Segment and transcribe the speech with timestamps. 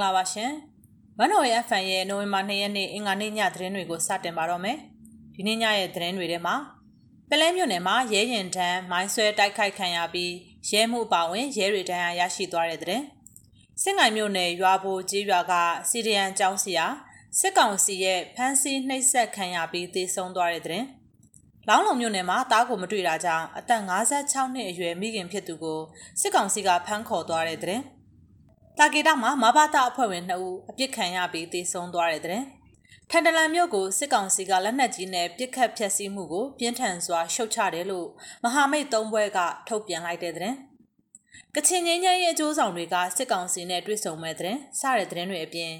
[0.00, 0.50] ္ဂလာပါရှင်။
[1.18, 4.78] ဝန်တော်ရဲ့ FN ရဲ့နိုဝင်ဘာ2ရက်နေ့အင်္ဂါနေ့ညသတင်းတွေကိုစတင်ပါတော့မယ်။
[5.34, 6.54] ဒီနေ့ညရဲ့သတင်းတွေထဲမှာ
[7.28, 10.32] ပလဲမြို့နယ်မှာရဲရင်တန်းမိုင်းဆွဲတိုက်ခိုက်ခံရပြီး
[10.70, 13.02] ရဲမှုအပါဝင်ရဲတွေတန်းရရှိသွားတဲ့တဲ့။
[13.82, 15.52] စစ်ငိုင်မြို့နယ်ရွာဘိုကြီးရွာက
[15.90, 16.86] စီရီယန်ကျောင်းစီယာ
[17.38, 20.84] စစ်ကောင်စီရဲ့ဖမ်းဆီးနှိပ်စက်ခံရပြီးသေဆုံးသွားတဲ့တဲ့။
[21.68, 25.80] လောင်းလုံမြို့နယ်မှာတားကိုမတွေ့တာကြောင့်အသက်56နှစ်အရွယ်မိခင်ဖြစ်သူကို
[26.20, 27.80] စစ်ကောင်စီကဖမ်းခေါ်သွားတဲ့တဲ့။
[28.82, 32.42] တာဂေတာမှာမဘာတာအဖွဲ့ဝင်2ဦးအပြစ်ခံရပြီးသေဆုံးသွားတဲ့တဲ့
[33.10, 38.08] ထန်တလန်မြို့ကိုစစ်ကောင်စီကလက်နက်ကြီးနဲ့ပစ်ခတ်ဖျက်ဆီးမှုကိုပြင်းထန်စွာရှုတ်ချတယ်လို့
[38.42, 40.54] မဟာမိတ်သုံးဘွဲကထုတ်ပြန်လိုက်တဲ့တဲ့
[41.54, 45.72] ကချင်ငင်းငယ်ရဲ့အကျိုးဆောင်တွေကစစ်ကောင်စီနဲ့တွေ့ဆုံမဲ့တဲ့စတဲ့တဲ့တွေအပြင်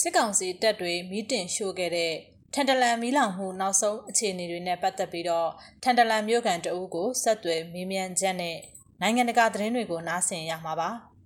[0.00, 2.12] စစ်ကောင်စီတပ်တွေမီးတင်ရှို့ခဲ့တဲ့
[2.54, 5.50] ထန်တလန်မီးလောင်မှုနောက်ဆုံးအခြေအနေတွေနဲ့ပတ်သက်ပြီးတော့
[5.82, 8.56] ထန်တလန်မြို့ကန်တအုပ်ကိုဆက်သွယ်မေးမြန်းချက်နဲ့
[9.00, 10.90] နိုင်ငံတကာသတင်းတွေကိုနားဆင်ရမှာပါ။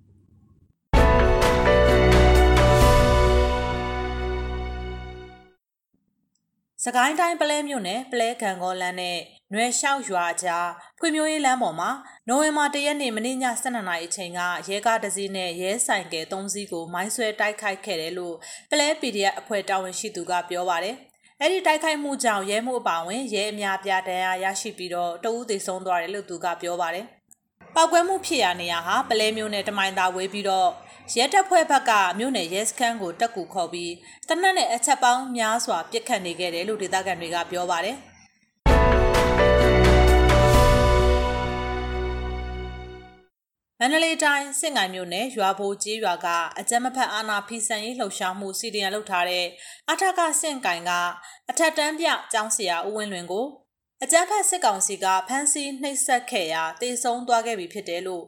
[6.87, 9.19] စကိုင်းတိုင်းပလဲမြို့နယ်ပလဲကံကောလန်းနဲ့
[9.53, 11.91] နွယ်လျှောက်ရွာကြားဖွံ့ဖြိုးရေးလမ်းပေါ်မှာ
[12.29, 18.35] နိုဝင်ဘာ၁ရက်နေ့မနေ့ည12နာရီအချိန်ကရဲကားတစ်စီးနဲ့ရဲဆိုင်ကယ်၃စီးကိုမိုင်းဆွဲတိုက်ခိုက်ခဲ့တယ်လို့
[18.71, 20.97] ပလဲ PDF အဖွဲ့တာဝန်ရှိသူကပြောပါတယ်။
[21.41, 27.07] အဲ့ဒီတိုက်ခိုက်မှုကြောင့်ရဲမှုအပါဝင်ရဲအများပြားတရားရရှိပြီးတော့တဦးသေဆုံးသွားတယ်လို့သူကပြောပါတယ်။
[27.75, 30.71] ပောက်ကွဲမှုဖြစ်ရာနေရာဟာပလဲမျိုးနဲ့တမိုင်သာဝေးပြီးတော့
[31.19, 33.93] ရဲတပ်ဖွဲ့ဘက်ကမြို့နယ်ရဲစခန်းကိုတက်ကူခေါ်ပြီး
[34.29, 37.97] တနက်နဲ့အချက်ပေါင်းများစွာပြစ်ခတ်နေခဲ့တယ်လို့ဒေသခံတွေကပြောပါတယ်။
[43.81, 49.47] မန္တလေးတိုင်းစစ်ငိုင်မြို့နယ်ရွာဘိုကြီးရွာကအကြမ်းမဖက်အာဏာဖီဆန်ရေးလှုပ်ရှားမှုစီဒီယံလုပ်ထားတဲ့
[49.91, 50.91] အထက်ကစင့်ကင်က
[51.51, 53.47] အထက်တန်းပြကျောင်းဆရာဦးဝင်းလွင်ကို
[54.03, 58.25] အကြမ်းဖက်စစ်ကောင်စီကဖမ်းဆီးနှိပ်စက်ခဲ့ရာတေဆုံးသွားခဲ့ပြီဖြစ်တယ်လို့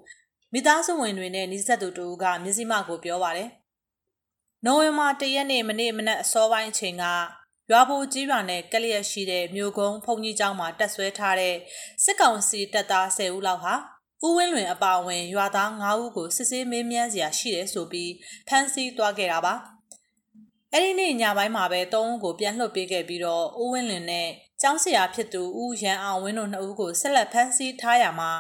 [0.57, 3.49] မိသားစုဝင်တွေနဲ့နှိစက်သူတူကမျက်စိမှကိုပြောပါတယ်။
[4.65, 7.05] နိုဝင်ဘာ၁ရက်နေ့မနေ့မနက်အစောပိုင်းအချိန်က
[7.71, 11.55] ရွာဘိုကြီးရွာနဲ့ကလျက်ရှိတဲ့မြို့ကုန်းဘုံကြီးကျောင်းမှာတက်ဆွဲထားတဲ့
[12.05, 13.75] စစ်ကောင်စီတပ်သား10ဦးလောက်ဟာ
[14.25, 18.13] ဦးဝင်းလွင်အပါအဝင်ရွာသား9ဦးကိုစစ်ဆေးမေးမြန်းစရာရှိတယ်ဆိုပြီး
[18.49, 19.55] ဖမ်းဆီးသွားခဲ့တာပါ။
[20.73, 24.29] အဲ့ဒီနေ့ညပိုင်းမှာပဲ၃ဦးကိုပြန်လွှတ်ပေးခဲ့ပြီးတော့ဦးဝင်းလွင်နဲ့
[24.67, 28.31] ကျောင်းဆရာဖြစ်သူဦးရန်အောင်ဝင်းတို့နှစ်ဦးကိုဆက်လက်ဖမ်းဆီးထားရမှာ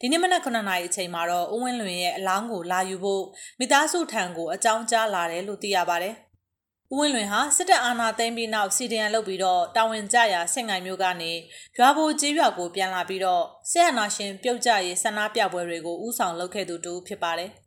[0.00, 3.24] ဒီနေ့မနက်9နာရီအချိန်မှာတော့ဦးဝင်းလွင်ရဲ့အလောင်းကိုလာယူဖို့
[3.58, 6.14] မိသားစုထံကိုအကြောင်းကြားလာတယ်လို့သိရပါတယ်။
[6.92, 11.32] ဦးဝင်းလွင်ဟာစစ်တပ်အာဏာသိမ်းပြီးနောက်စီဒီအန်လုပ်ပြီးတော့တာဝန်ကျရာဆင့်ငိုင်မျိုးကနေ
[11.76, 17.52] ရွာဘိုကြီးရွာကိုပြန်လာပြီးတော့ဆရာနာရှင်ပြုတ်ကြရေးဆန္ဒပြပွဲတွေကိုဥဆောင်လုပ်ခဲ့သူတူဖြစ်ပါတယ်။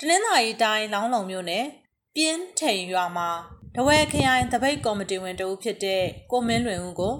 [0.00, 1.66] တနင်္သာရီတိုင်းလောင်းလုံမြို့နယ်
[2.14, 3.28] ပြင်းထိန်ရွာမှာ
[3.76, 7.14] တဝဲခရိုင်တပိတ်ကော်မတီဝင်တဦးဖြစ်တဲ့ကိုမင်းလွင်ဦးကို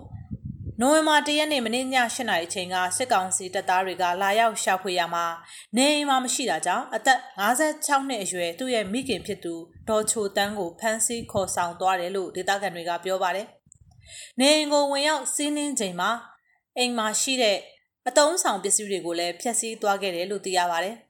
[0.81, 5.25] နိုဝင်ဘာ၁ရက်နေ့မနေ့ည၈နာရီအချိန်ကစစ်ကောင်စီတပ်သားတွေကလာရောက်ရှာဖွေရမှာ
[5.77, 9.55] နေအိမ်မှာမရှိတာကြောင့်အသက်56နှစ်အရွယ်သူ့ရဲ့မိခင်ဖြစ်သူ
[9.89, 13.47] ဒေါ်ချိုတန်းကိုဖမ်းဆီးခေါ်ဆောင်သွားတယ်လို့ဒေသခံတွေကပြောပါတယ်။
[14.41, 16.11] နေအိမ်ကိုဝင်ရောက်စီးနင်းချိန်မှာ
[16.79, 17.59] အိမ်မှာရှိတဲ့
[18.09, 20.97] အတုံးဆောင်ပစ္စည်းတွေကိုလည်းဖျက်ဆီးသွားခဲ့တယ်လို့သိရပါတယ်။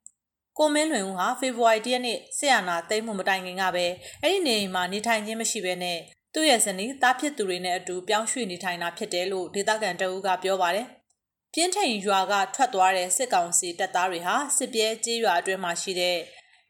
[0.59, 3.87] ကိုမင်းလွင်ဦးဟာဖေဖော်ဝါရီ၁ရက်နေ့ဆရာနာသိမ်းမှုမတိုင်ခင်ကပဲ
[4.23, 5.99] အဲ့ဒီနေအိမ်မှာနေထိုင်ခြင်းမရှိဘဲနဲ့
[6.35, 10.87] သူ့ရဲ့ဇနီးတားဖြစ်သူတွေနဲ့အတူပြောင်းရွှေ့နေထိုင်တာဖြစ်တယ်လို့ဒေသခံတအူးကပြောပါတယ်။
[11.55, 16.19] ပြင်းထိန်ရွာကထွက်သွားတဲ့စစ်ကောင်စီတပ်သားတွေဟာစစ်ပြဲကြေးရွာအတွင်းမှာရှိတဲ့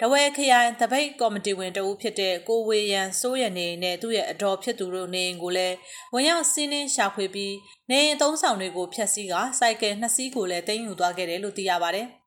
[0.01, 5.77] တဝဲခရိုင်တပိတ်ကော်မတီဝင်တဦးဖြစ်တဲ့ကိုဝေရန်စိုးရနေနဲ့သူ့ရဲ့အတော်ဖြစ်သူတို့နေအိမ်ကိုလည်း
[6.15, 7.55] ဝင်ရောက်စီးနင်းရှာဖွေပြီး
[7.91, 12.09] နေအိမ်သုံးဆောင်တွေကိုဖျက်ဆီးကစိုက်ကယ်နှစ်စီးကိုလည်းတင်ယူသွားခဲ့တယ်လို့သိရပါတယ်။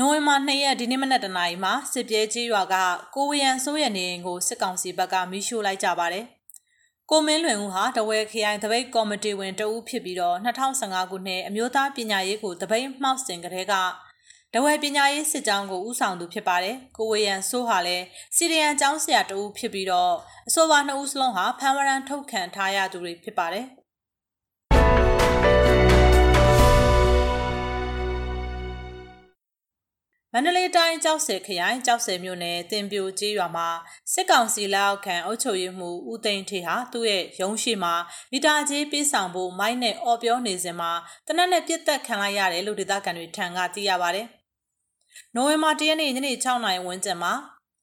[0.00, 2.74] နိုဝင်ဘာ2ရက်ဒီနေ့မနက်တနာရီမှာစစ်ပြေးကြီးရွာက
[3.14, 6.24] ကိုဝရန်စိုးရနေအိမ်ကိုစစ်ကောင်စီဘက်ကမီးရှို့လိုက်ကြပါတယ်။
[7.10, 13.74] ကိုမင်းလွင်ဦးဟာတဝဲခရိုင်တပိတ်ကော်မတီဝင်တဦးဖြစ်ပြီးတော့2015ခုနှစ်အမျိုးသားပညာရေးကိုတပိတ်မှောက်စင်ကလေးက
[14.54, 18.04] တဝဲပညာရေးစစ်ကြောင်းကိုဦးဆောင်သူဖြစ်ပါတယ်။ကိုဝရန်စိုးဟာလည်း
[18.36, 20.14] စီရီယန်ကျောင်းဆရာတဦးဖြစ်ပြီးတော့
[20.48, 23.66] အဆိုပါနှစ်ဦးစလုံးဟာဖမ်းဝရန်ထုတ်ခံထားရသူတွေဖြစ်ပါတယ်။
[30.38, 33.68] န္တလေးတိုင်းကြောက်စဲခရိုင်ကြောက်စဲမြို့နယ်တင်ပြိုကျေးရွာမှာ
[34.12, 37.94] စစ်ကောင်စီလက်အောက်ခံအုပ်ချုပ်ရေးမှူးဦးသိန်းထေဟာသူ့ရဲ့ရုံးရှိမှာ
[38.32, 40.92] မီတာကြီးပေးဆောင်ဖို့မိုင်းနဲ့အော်ပြောနေစဉ်မှာ
[41.26, 44.26] တနက်နဲ့ပြစ်တက်ခံလိုက်ရတယ်လို့ဒေသခံတွေထံကသိရပါတယ်။
[45.34, 47.32] နိုဝင်ဘာ၁ရက်နေ့ညနေ6နာရီဝန်းကျင်မှာ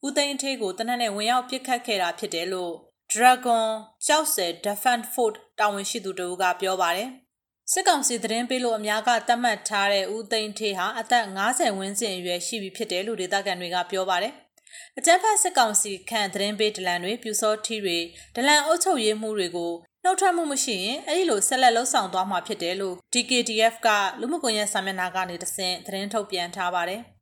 [0.04, 2.72] ဦးသိန်းထေကိုတနက်နဲ့ဝင်ရောက်ပစ်ခတ်ခဲ့တာဖြစ်တယ်လို့
[3.12, 3.66] Dragon
[4.06, 7.10] ကြောက်စဲ Defend Fort တာဝန်ရှိသူတို့ကပြောပါတယ်။
[7.72, 14.32] စစ်ကောင်စီသတင်းပေးလို့အများကသတ်မှတ်ထားတဲ့ဦးသိန်းထေးဟာအသက်50ဝန်းကျင်အရွယ်ရှိပြီဖြစ်တယ်လို့ဒေသခံတွေကပြောပါတယ်။
[14.98, 17.98] အကြမ်းဖက်စစ်ကောင်စီခန့်သတင်းပေးဒလန်တွေပြူစောထီတွေ
[18.36, 19.72] ဒလန်အုပ်ချုပ်ရေးမှုတွေကို
[20.04, 23.88] နှုတ်ထွက်မှုမရှိရင်အဲ့ဒီလိုဆက်လက်လှုပ်ဆောင်သွားမှာဖြစ်တယ်လို့ DKDF က
[24.20, 27.02] လူမှုကွန်ရက်စာမျက်နှာကနေတဆင့်သတင်းထုတ်ပြန်ထားပါတယ်။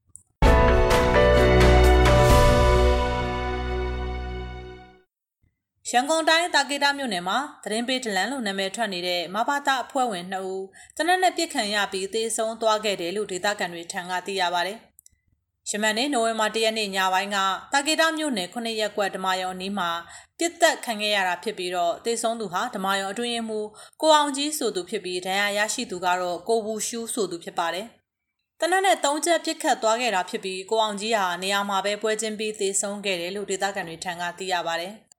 [5.91, 10.65] ရန်ကုန်တိုင်းတာကေတာမြို့နယ်မှာသတင်းပေးဒလန်လို့နာမည်ထွက်နေတဲ့မဘာသာအဖွဲ့ဝင်2ဦး
[10.97, 14.79] တနက်နဲ့ပြစ်ခံရပြီးသေဆုံးသွားခဲ့တယ်လို့ဒေသခံတွေထံကသိရပါတယ်။
[15.69, 17.39] ရှမန်နေ့နိုဝင်ဘာ၁ရက်နေ့ညပိုင်းက
[17.73, 19.91] တာကေတာမြို့နယ်9ရက်ကွက်ဓမာယုံအနီးမှာ
[20.39, 23.61] ပြစ်သက်ခံခဲ့ရတာဖြစ်ပြီးတော့သေဆုံးသူဟာဓမာယုံအတွင်းမှု
[24.03, 27.87] ကိုအောင်ကြီးဆိုသူဖြစ်ပြီးဒဏ်ရာရရှိသူကတော့ကိုဘူးရှူးဆိုသူဖြစ်ပါတယ်။
[28.61, 34.95] တနက်နဲ့၃ချက်ပြစ်ခတ်သွားခဲ့တာဖြစ်ပြီးကိုအောင်ကြီးဟာနေရာမှာပဲပွဲချင်းပြီးသေဆုံးခဲ့တယ်လို့ဒေသခံတွေထံကသိရပါတယ်။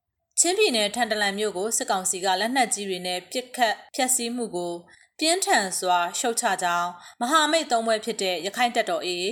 [0.45, 4.73] ချင်းပြည်နယ်ထန်တလန်မြို့ကိုစစ်ကောင်စီကလက်နက်ကြီးတွေနဲ့ပစ်ခတ်ဖျက်ဆီးမှုကို
[5.19, 6.89] ပြင်းထန်စွာရှုတ်ချကြောင်း
[7.21, 9.29] မဟာမိတ်သုံးဘွဲဖြစ်တဲ့ရခိုင်တပ်တော် AA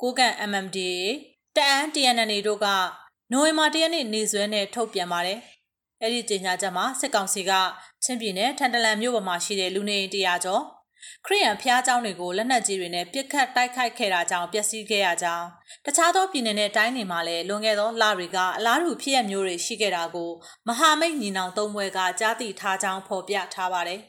[0.00, 0.98] ကိုကန့် MMDA
[1.56, 2.66] တအန်း TNN တို့က
[3.32, 5.38] နိုဝင်ဘာ၁ရက်နေ့နေစွဲနဲ့ထုတ်ပြန်ပါတယ်။
[6.02, 7.52] အဲ့ဒီကြေညာချက်မှာစစ်ကောင်စီက
[8.04, 10.62] ချင်းပြည်နယ်ထန်တလန်မြို့ပေါ်မှာရှိတဲ့လူနေအိမ်တရာကျော်
[11.25, 15.47] ခရီးရန်ဖျားเจ้าတွေကိုလက်နက်ကြီးတွေနဲ့ပစ်ခတ်တိုက်ခိုက်ခဲ့တာကြောင့်ပျက်စီးခဲ့ရကြောင်း
[15.85, 20.31] တခြားသောပြည်နယ်နဲ့တိုင်းတွေမှာလည်းလွန်ခဲ့သောလတွေကအလားတူဖြစ်ရမျိုးတွေရှိခဲ့တာကို
[20.67, 24.01] မဟာမိတ်ညီနောင်သုံးဘွဲကကြားသိထားကြောင်းဖော်ပြထားပါတယ်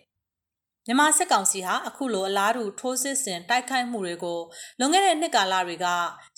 [0.88, 4.40] မြန်မာစစ်ကောင်စီဟာအခုလိုအလားတူထိုးစစ်ဆင်တိုက်ခိုက်မှုတွေကို
[4.80, 5.88] လွန်ခဲ့တဲ့နှစ်ကာလတွေက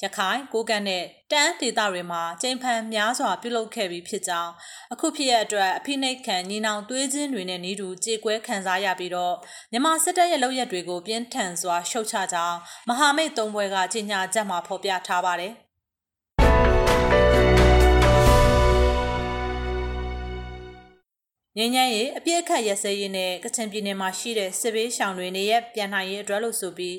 [0.02, 4.52] ရခိုင်ကိုကန့်နဲ့တန်းဒေသတွေမှာကျင်းဖန်များစွာပြုလုပ်ခဲ့ပြီးဖြစ်ကြောင်း
[4.94, 9.36] အခုဖြစ်ရအတွက်အဖိနှိတ်ခံညီနောင်သွေးချင်းတွေနဲ့နီးတူကြေကွဲခံစားရပြီးတော့
[9.72, 12.58] မြန်မာစစ်တပ်ရဲ့လုပ်ရက်တွေကိုပြင်းထန်စွာရှုတ်ချကြောင်း
[12.90, 15.54] မဟာမိတ်သုံးဘွဲကကြေညာချက်မှာဖော်ပြထားပါတယ်
[21.58, 26.98] ငင်းညမ်းရေးအပြည့်အခတ်ရစဲရေးနဲ့ကချင်ပြည်နယ်မှာရှိတဲ့စစ်ဘေးရှောင်တွေနေရပြန်နိုင်ရေးအတွက်လို့ဆိုပြီး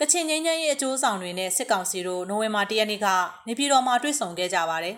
[0.00, 3.06] ကချင်ငင်းညမ်းရေးအကျိုးဆောင်တွေနဲ့စစ်ကောင်စီတို့နိုဝင်ဘာ၁ရက်နေ့က
[3.46, 4.96] နေပြည်တော်မှာတွေ့ဆုံခဲ့ကြပါတယ်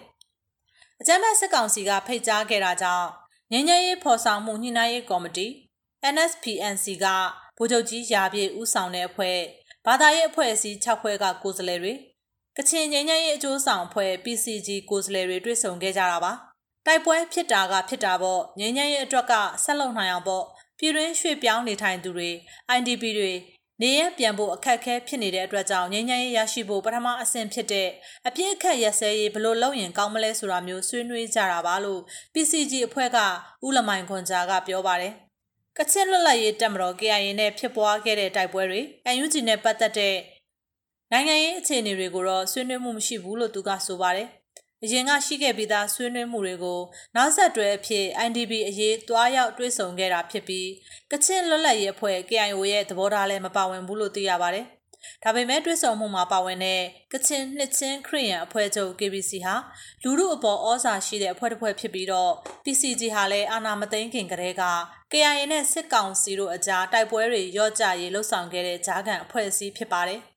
[1.01, 3.09] ။အကြမ်းဖက်စစ်ကောင်စီကဖိတ်ကြားခဲ့တာကြောင့်
[3.53, 5.47] ငင်းညမ်းရေးဖော်ဆောင်မှုညှိနှိုင်းရေးကော်မတီ
[6.15, 7.07] NSPNC က
[7.57, 9.39] ဗိုလ်ချုပ်ကြီးရာပြည့်ဦးဆောင်တဲ့အဖွဲ့
[9.87, 11.93] ဘာသာရေးအဖွဲ့အစည်း6ဖွဲ့ကကိုယ်စားလှယ်တွေ
[12.57, 16.33] ကချင်ငင်းညမ်းရေးအကျိုးဆောင်အဖွဲ့ PCG ကိုယ်စားလှယ်တွေတွေ့ဆုံခဲ့ကြတာပါ။
[16.87, 19.33] တိုက်ပွဲဖြစ်တာကဖြစ်တာပေါ့ငင်းငယ်ရဲ့အတွက်က
[19.65, 20.45] ဆက်လုံနိုင်အောင်ပေါ့
[20.79, 22.31] ပြည်တွင်းရွှေ့ပြောင်းနေထိုင်သူတွေ
[22.77, 23.33] IDP တွေ
[23.83, 27.89] နေရပြန်ဖို့အခက်အခဲဖြစ်နေတဲ့အတွက်ကြောင့်ငြိမ်းချမ်းရေးရရှိဖို့ပထမအဆင့်ဖြစ်တဲ့
[28.27, 32.01] အပြည့်အခက်ရစဲရေးဘလို့လုပ်ရင်ကောင်းမလဲဆိုတာမျိုးဆွေးနွေးကြတာပါလို့
[32.33, 33.19] PCG အဖွဲ့က
[33.67, 35.13] ဦးလမိုင်ခွန်ဂျာကပြောပါတယ်
[35.79, 38.81] ကချင်လွတ်လပ်ရေးတပ်မတော် KIA နဲ့ဖြစ်ပွားခဲ့တဲ့တိုက်ပွဲတွေ
[39.23, 40.17] UNG နဲ့ပတ်သက်တဲ့
[41.13, 44.29] နိုင်ငံရေးအခြေအနေတွေကိုတော့ဆွေးနွေးမှုမရှိဘူးလို့သူကဆိုပါတယ်
[44.87, 46.81] အရင်ကရှိခဲ့ပြီးသားဆွေးနွေးမှုတွေကို
[47.17, 50.69] နောက်ဆက်တွဲအဖြစ် INDB အရေးတွားရောက်တွေ့ဆုံခဲ့တာဖြစ်ပြီး
[51.13, 54.67] ကချင်လွတ်လပ်ရေးအဖွဲ့ KIO ရဲ့သဘောထားလည်းမပါဝင်ဘူးလို့သိရပါတယ်။
[55.23, 59.55] ဒါပေမဲ့တွေ့ဆုံမှုမှာပါဝင်တဲ့ကချင်နှစ်ချင်းခရီးရန်အဖွဲ့ချုပ် KBC ဟာ
[60.03, 62.33] လူမှုအပေါ်ဩဇာရှိတဲ့အဖွဲ့တစ်ဖွဲ့ဖြစ်ပြီးတော့
[62.65, 64.65] PCG ဟာလည်းအာဏာမသိမ်းခင်ကတည်းက
[65.13, 70.23] KIA နဲ့စစ်ကောင်စီတို့အကြားတိုက်ပွဲတွေရော့ကျရေးလှုပ်ဆောင်ခဲ့တဲ့ဂျားကန်အဖွဲ့အစည်းဖြစ်ပါတယ်။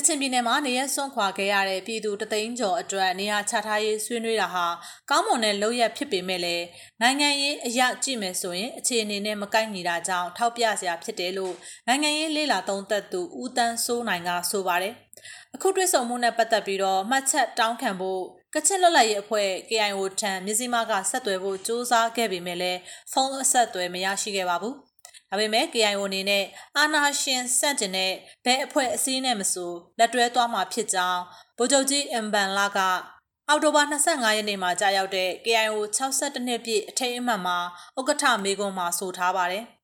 [0.08, 4.66] ချင်ပြည်နယ်မှာနေရစွန့်ခွာခဲ့ရတဲ့ပြည်သူတသိန်းကျော်အတွက်နေရာချထားရေးဆွေးနွေးတာဟာ
[5.10, 6.64] ကောင်းမွန်တဲ့လုပ်ရဖြစ်ပေမဲ့လည်း
[7.00, 11.54] နိုင်ငံရေးအရကြည့်မယ်ဆိုရင်အခြေအနေနဲ့မကိုက်ညီတာကြောင့်ထောက်ပြစရာဖြစ်တယ်လို့
[11.86, 14.94] နိုင်ငံရေးလေးလာသုံးသက်သူဦးတန်းစိုးနိုင်ကဆိုပါတယ်။
[15.54, 18.22] အခုတွေ့ဆုံမှုနဲ့ပတ်သက်ပြီးတော့မှတ်ချက်တောင်းခံဖို့
[18.54, 22.78] ကချင်လွတ်လပ်ရေးအဖွဲ့ KIO ထံမြစည်းမကဆက်သွယ်ဖို့စ조사ခဲ့ပေမဲ့လည်း
[23.12, 24.76] ဖုန်းအဆက်အသွယ်မရရှိခဲ့ပါဘူး။
[25.30, 26.44] ဒါပေမဲ့ KIO အနေနဲ့
[26.76, 28.12] အာဏာရှင်စန့်ကျင်တဲ့
[28.44, 31.22] ဘဲအဖွဲ့အစည်းနဲ့မဆိုလက်တွဲသွားမှာဖြစ်ကြောင်း
[31.56, 32.78] ဗိုလ်ချုပ်ကြီးအမ်ဘန်လာက
[33.48, 37.58] အောက်တိုဘာ25ရက်နေ့မှာကြာရောက်တဲ့ KIO 62နှစ်ပြည့်အထိမ်းအမှတ်မှာ
[37.98, 39.64] ဥက္ကဋ္ဌမေကွန်မှာဆိုထားပါတယ်။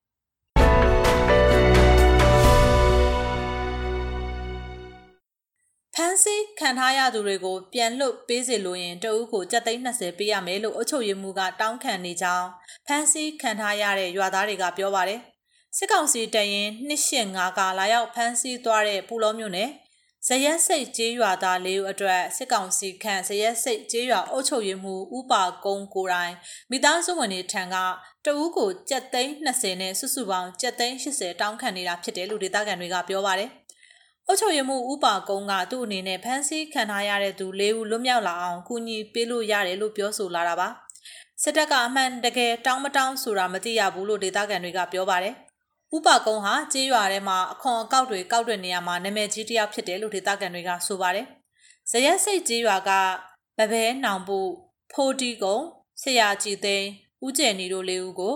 [5.95, 12.49] ဖန်စီခံထားရသူတွေကိုပြန်လွတ်ပေးစေလိုရင်တအုပ်ကိုကြက်သိန်း20ပေးရမယ်လို့အုပ်ချုပ်ရေးမှူးကတောင်းခံနေကြောင်း
[12.87, 15.21] ဖန်စီခံထားရတဲ့ရွာသားတွေကပြောပါတယ်။
[15.79, 19.71] စစ်ကောင်စီတရင်285ကလာရောက်ဖမ်းဆီးသွားတဲ့ပူလောမျိုးနဲ့
[20.27, 26.35] ဇရက်စိတ်ကျေးရွာသားလေးဦးအတွက်စစ်ကောင်စီခန့်ဇရက်စိတ်ကျေးရွာအုပ်ချုပ်ရေးမှူးဥပါကုန်းကိုတိုင်
[26.71, 27.77] မိသားစုဝင်တွေထံက
[28.25, 33.51] တဦးကိုကြက်သိန်း20နဲ့စုစုပေါင်းကြက်သိန်း80တောင်းခံနေတာဖြစ်တယ်လို့ဒေသခံတွေကပြောပါတယ်။
[34.27, 40.69] အုပ်ချုပ်ရေးမှူးဥပါကုန်းကသူ့အနေနဲ့ဖမ်းဆီးခံထားရတဲ့သူ၄ဦးလွတ်မြောက်လာအောင်ကူညီပေးလို့ရတယ်လို့ပြောဆိုလာတာပါ။
[41.43, 45.37] စစ်တပ်ကအမှန်တကယ်တောင်းမတောင်းဆိုတာမသိရဘူးလို့ဒေသခံတွေကပြောပါတယ်။
[45.95, 51.27] ဥပကုန်းဟာကြေးရွာထဲမှာအခွန်အကောက်တွေကောက်တဲ့နေရာမှာနာမည်ကြီးတစ်ယောက်ဖြစ်တယ်လို့ဒေသခံတွေကဆိုပါတယ်။
[51.91, 52.91] ဇရက်စိတ်ကြေးရွာက
[53.59, 54.39] ဗဘဲနောင်ပု
[54.93, 55.59] ဖိုးတီကုံ
[56.03, 56.89] ဆရာကြည်သိန်း
[57.25, 58.35] ဦးကျယ်နီတို့လေးဦးကို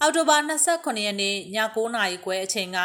[0.00, 0.36] အောက်တိုဘာ
[0.70, 2.78] 29ရက်နေ့ည9:00နာရီခွဲအချိန်က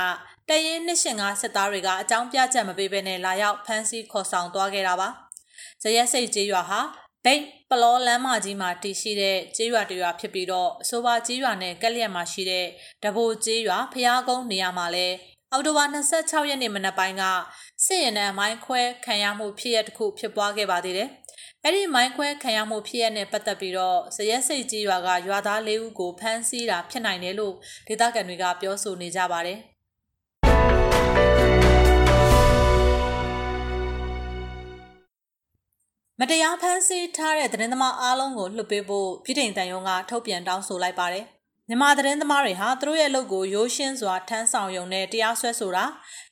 [0.49, 5.09] တရင်နှစ်ရှင်ကစစ်သားတွေကအကြောင်းပြချက်မပေးဘဲနဲ့လာရောက်ဖမ်းဆီးခေါ်ဆောင်သွားခဲ့တာပါ။
[5.83, 6.79] ဇရက်စိတ်ကြေးရွာဟာ
[7.25, 12.65] ဘိတ်ပလောလမ်းမကြီးမှာတည်ရှိတဲ့ကျေးရွာတရွာဖြစ်ပြီးတော့အဆိုပါကျေးရွာနဲ့ကက်လျက်မှာရှိတဲ့
[13.03, 15.07] တဘိုကျေးရွာဖျားကုန်းနေရာမှာလဲ
[15.51, 17.23] အောက်တိုဘာ26ရက်နေ့မနက်ပိုင်းက
[17.85, 21.09] စစ်ရင်နဲ့မိုင်းခွဲခံရမှုဖြစ်ရတစ်ခုဖြစ်ပွားခဲ့ပါသေးတယ်။
[21.63, 27.53] အဲ့ဒီမိုင်းခွဲခံရမှုဖြစ်ရနဲ့ပတ်သက်ပြီးတော့ဇရက်စိတ်ကြီးရွာကရွာသား၄ဦးကိုဖမ်းဆီးတာဖြစ်နိုင်တယ်လို့
[27.87, 29.59] ဒေသခံတွေကပြောဆိုနေကြပါတယ်။
[36.19, 41.25] မတရားဖမ်းဆီးထားတဲ့သတင်းသမားအားလုံးကိုလွှတ်ပေးဖို့ပြည်ထောင်တန်ယုံကထုတ်ပြန်တောင်းဆိုလိုက်ပါတယ်။
[41.67, 45.85] မြန်မာသတင်းသမားတွေဟာသူတို့ရဲ့အလုပ်ကိုရိုးရှင်းစွာထမ်းဆောင်ရုံနဲ့တရားစွဲဆိုတာ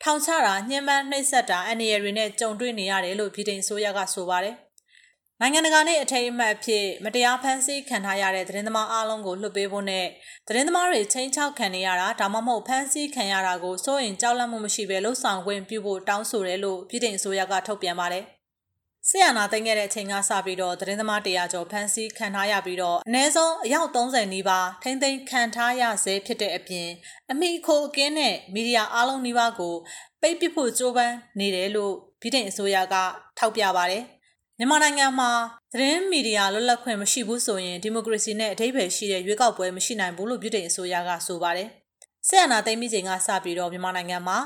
[0.04, 4.56] ထောင်ချတာညှဉ်းပန်းနှိပ်စက်တာအန္တရာယ်တွေနဲ့ကြုံတွေ့နေရတယ်လို့ပြည်ထောင်ဆိုရကဆိုပါတယ်။
[5.40, 10.06] နိုင်ငံတကာနဲ့အထိမ်းအမှတ်အဖြစ်မတရားဖမ်းဆီးခံထားရတဲ့သတင်းသမားအားလုံးကိုလွှတ်ပေးဖို့နဲ့
[10.48, 18.25] သတင်းသမားတွေချင်းချောက်ခံနေရတာဒါမှမဟုတ်ဖမ်းဆီးခံရတာကိုစိုးရင်ကြောက်လန့်မှုမရှိဘဲလှုပ်ဆောင်ခွင့်ပြုဖို့တောင်းဆိုတယ်လို့ပြည်ထောင်ဆိုရကထုတ်ပြန်ပါတယ်။
[19.15, 26.88] ဆရာနာသိမ်းခဲ့တဲ့အချိန်ကစပြီးတော့သတင်းသမား100ကျော်ဖမ်းဆီးခံထားရပြီးတော့အနည်းဆုံးအယောက်30နီးပါးထိမ့်သိမ်းခံထားရဆဲဖြစ်တဲ့အပြင်
[27.32, 29.75] အမိခိုအကင်းနဲ့မီဒီယာအားလုံးနီးပါးကို
[30.22, 32.96] ပိတ်ပစ်ဖို့ကြိုးပမ်းနေတယ်လို့ပြည်ထောင်အစိုးရက
[33.39, 34.03] ထောက်ပြပါတယ်
[34.58, 35.32] မြန်မာနိုင်ငံမှာ
[35.74, 41.70] သတင်းမီဒီယာလွတ်လပ်ခွင့်မရှိဘူးဆိုရင်ဒီမိုကရေစီနဲ့အထိပ္ပယ်ရှိတဲ့ရွေးကောက်ပွဲမရှိနိုင်ဘူးလို့ပြည်ထောင်အစိုးရကဆိုပါတယ်။
[42.27, 44.38] ဆက်အနာသိမ်းပြီးချိန်ကစပြီးတော့မြန်မာနိုင်ငံမှာ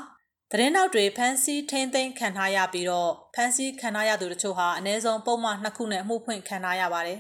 [0.52, 7.20] သတင်းနောက်တွေဖမ်းဆီးထိန်းသိမ်းခံထားရပြီးတော့ဖမ်းဆီးခံထားရသူတို့ချို့ဟာအ ਨੇ ဆုံးပုံမှန်နှစ်ခုနဲ့အမှုဖွင့်ခံထားရပါတယ်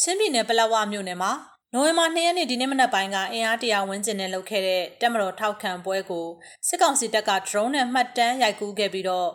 [0.00, 1.32] ချင်းပြည်နယ်ပလက်ဝမြို့နယ်မှာ
[1.72, 6.26] နိုဝင်ဘာ2ရက်နေ့ဒီနေ့မနက်ပိုင်းကအင်အားတရာဝန်းကျင်နဲ့လုပ်ခဲ့တဲ့တက်မတော်ထောက်ခံပွဲကို
[6.68, 9.28] စစ်ကောင်စီတပ်က drone နဲ့မှတ်တမ်းရိုက်ကူးခဲ့ပြီးတော့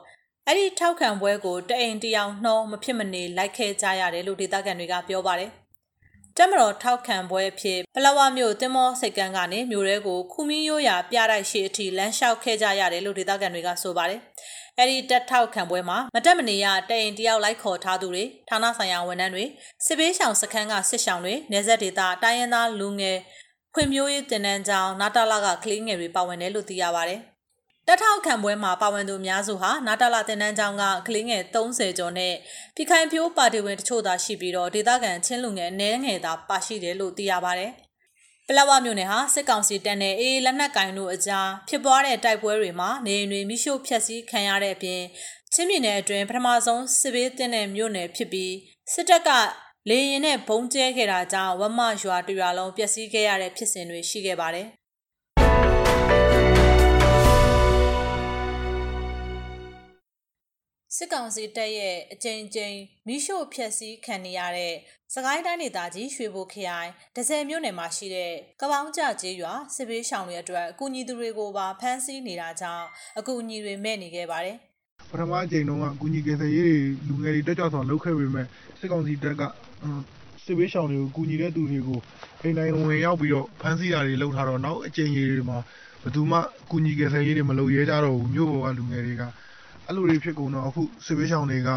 [0.46, 5.52] အဲ့ဒီထောက်ခံပွဲကိုတအိမ်တယောက်နှောမဖြစ်မနေလိုက်ခဲ့ကြရတယ်လို့ဒေသခံတွေကပြောပါတယ်။
[6.38, 14.20] တက်မတော်ထောက်ခံပွဲဖြစ်ပလဝမြို့တင်မောစိတ်ကန်းကနေမြို့ရဲကိုခူမီရိုးရာပြတိုက်ရှိအထိလမ်းလျှောက်ခဲ့ကြရတယ်လို့ဒေသခံတွေကဆိုပါတယ်။
[14.78, 19.46] အဲဒီတက်ထောက်ခံပွဲမှာမတက်မနေရတရင်တယောက်လိုက်ခေါ်ထားသူတွေဌာနဆိုင်ရာဝန်ထမ်းတွေ
[19.86, 23.18] စစ်ဘေးရှောင်စခန်းကစစ်ရှောင်တွေနေဆက်ဒေသတိုင်းရင်းသားလူငယ်
[23.74, 27.22] ဖွံ့ဖြိုးရေးတင်နန်းကျောင်းနာတာလာကကလေးငယ်တွေပါဝင်တယ်လို့သိရပါတယ်။
[27.92, 32.34] တက်ထောက်ခံပွဲမှာပါဝင်သူအများစုဟာနာတာလာတင်နန်းကျောင်းကကလေးငယ်30ကျော်နဲ့
[32.76, 37.72] ပြခိုင်ဖြိုးပါတီဝင်တချို့သာရှိပြီးတော့ဒေသခံချင်းလူငယ်အနည်းငယ်သာပါရှိတယ်လို့သိရပါတယ်။
[38.48, 45.02] ပလဝမြို့နယ်ဟာစစ်ကောင်စီတပ်နဲ့အေးလက်နက်ကင်တို့အကြားဖြစ်ပွားတဲ့တိုက်ပွဲတွေမှာနေအိမ်တွေမိရှို့ဖျက်ဆီးခံရတဲ့အပြင်
[45.54, 48.54] ချင်းပြည်နယ်အတွင်းပထမဆုံးစစ်ဘေးတင်တဲ့မြို့နယ်ဖြစ်ပြီး
[48.94, 49.30] စစ်တပ်က
[49.90, 54.68] လေရင်နဲ့ဘုံကျဲခဲ့တာကြောင့်ဝမရွာတရွာလုံးပျက်စီးခဲ့ရတဲ့ဖြစ်စဉ်တွေရှိခဲ့ပါတယ်
[60.96, 62.78] စစ်ကောင်စီတပ်ရဲ့အကြိမ်ကြိမ်
[63.08, 64.74] မိရှို့ဖျက်ဆီးခံနေရတဲ့
[65.14, 72.86] စကိုင်းတိုင်းဒေသကြီးရွှေဘိုခရိုင်ဒဇယ်မြို့နယ်မှာရှိတဲ့ကပောင်းကြကျေးရွာစစ်ဘေးရှောင်တွေအတွက်အကူအညီသူတွေကိုပါဖမ်းဆီးနေတာကြောင့်
[73.20, 74.58] အကူအညီတွေမဲ့နေခဲ့ပါတယ်
[75.12, 76.78] ပထမအကြိမ်တုန်းကအကူအညီကယ်ဆယ်ရေးတွေ
[77.08, 78.46] လူငယ်တွေတက်ကြွစွာလုပ်ခဲ့ပေမဲ့
[78.80, 79.42] စစ်ကောင်စီတပ်က
[80.46, 82.00] စစ်ဘေးရှောင်တွေကိုကူညီတဲ့သူတွေကို
[82.42, 85.58] အိမ်တိုင်းဝင်ရောက်ပြီးတော့ဖမ်းဆီးတာတွေလုပ်ထားတော့နောက်အကြိမ်ကြီးတွေမှာ
[86.02, 86.38] ဘယ်သူမှ
[86.72, 89.24] ကူညီကယ်ဆယ်ရေးတွေမလုပ်ရဲကြတော့ဘူးမြို့ပေါ်ကလူငယ်တွေက
[89.90, 91.70] အဲ့လိုတွေဖြစ်ကုန်တော့အခုစစ်ဘေးရှောင်တွေက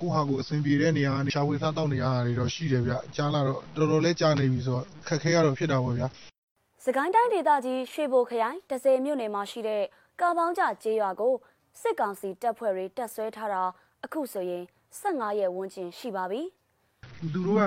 [0.00, 6.06] ကိုဟာကိုအဆင်ပြေတဲ့နေရာကနေရှာဝေစားတောက်နေရတာတွေတော့ရှိတယ်ဗျကြားလာတော့တော်တော်လေးကြားနေပြီဆိုတော့ခက်ခဲရတော့ဖြစ်တာပေါ့ဗျာ
[6.84, 9.82] စကိုင်းတိုင်းဒေသကြီးရွှေဘိုခရိုင်တစဲမြို့နယ်မှာရှိတဲ့
[10.20, 11.34] ကာပေါင်းကြကျေးရွာကို
[11.80, 13.62] စစ်ကောင်စီတပ်ဖွဲ့တွေတပ်ဆွဲထားတာ
[14.04, 14.64] အခုဆိုရင်
[15.00, 16.42] 15ရက်ဝန်းကျင်ရှိပါပြီ
[17.32, 17.64] သူတို့က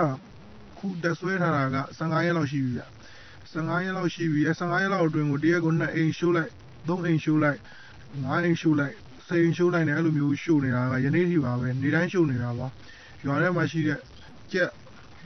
[0.78, 2.84] ခုတပ်ဆွဲထားတာက15ရက်လောက်ရှိပြီဗျ
[3.54, 6.52] 15ရက်လောက်ရှိပြီအဲ15ရက်လောက်အတွင်းကိုတရက်ကို2အိမ်ရှိုးလိုက်
[6.88, 7.60] 3အိမ်ရှိုးလိုက်
[8.24, 8.96] 5အိမ်ရှိုးလိုက်
[9.28, 12.68] စိန်ရှိုးနိုင်တယ်အဲ့လိုမျိုးရှိုးနေတာကယနေ့ထိပါပဲနေတိုင်းရှိုးနေတာပါ
[13.26, 14.00] ရွာထဲမှာရှိတဲ့
[14.52, 14.70] ကြက်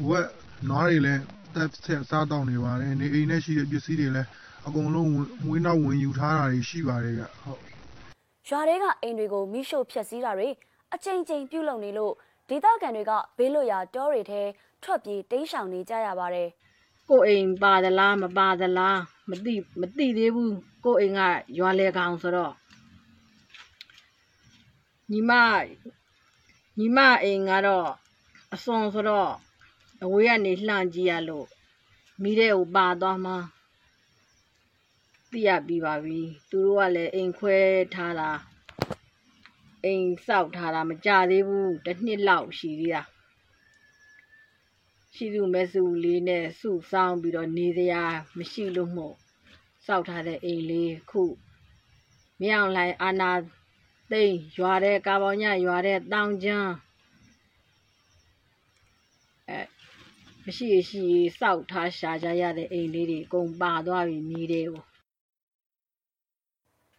[0.07, 0.27] ဝက်
[0.69, 1.21] နွားတွေလည်း
[1.55, 4.27] တက်ဆက်စားတောင်းနေပါတယ်နေအိမ်နဲ့ရှိတဲ့ပစ္စည်းတွေလည်း
[4.67, 5.09] အကုန်လုံး
[5.45, 7.61] မွေးနောက်ဝင်ယူထားတာတွေရှိပါတယ်ဗျဟုတ်
[8.49, 10.49] ရွာတွေကအိမ်တွေကိုမိရှို့ဖျက်ဆီးတာတွေ
[10.93, 12.13] အချိန်ချင်းပြုတ်လုံနေလို့
[12.49, 14.41] ဒေသခံတွေကဘေးလွတ်ရာတောတွေထဲ
[14.83, 16.49] ထွက်ပြေးတိမ်းရှောင်နေကြရပါတယ်
[17.09, 18.99] ကိုအိမ်ပါသလားမပါသလား
[19.29, 21.19] မသိမသိသေးဘူးကိုအိမ်က
[21.57, 22.53] ရွာလေကောင်ဆိုတော့
[25.11, 25.31] ညီမ
[26.77, 27.89] ညီမအိမ်ကတော့
[28.53, 29.31] အစွန်ဆိုတော့
[30.03, 31.47] အဝေးကနေလှမ်းကြည့်ရလို့
[32.21, 33.35] မိတဲ့ကိုပါသွားမှ
[35.31, 37.57] သိရပြီးပါပြီသူတို့ကလည်းအိမ်ခွဲ
[37.93, 38.31] ထားတာ
[39.83, 43.03] အိမ်စောက်ထားတာမကြသေးဘူးတစ်နှစ်လောက်ရှိသေးတာ
[45.15, 48.03] ရှိသူမဲစုလေးနဲ့စုဆောင်ပြီးတော့နေစရာ
[48.37, 49.15] မရှိလို့မို့
[49.85, 51.23] စောက်ထားတဲ့အိမ်လေးခု
[52.41, 53.31] မြောင်လိုက်အာနာ
[54.11, 56.71] သိန်းရွာတဲ့ကာပေါညရွာတဲ့တောင်ကျန်း
[59.49, 59.59] အဲ
[60.45, 61.03] မရှိရှိ
[61.39, 64.81] စောက်ထားရှာကြရတဲ့အိမ်လေးတွေအကုန်ပါသွားပြီမိတယ်ကို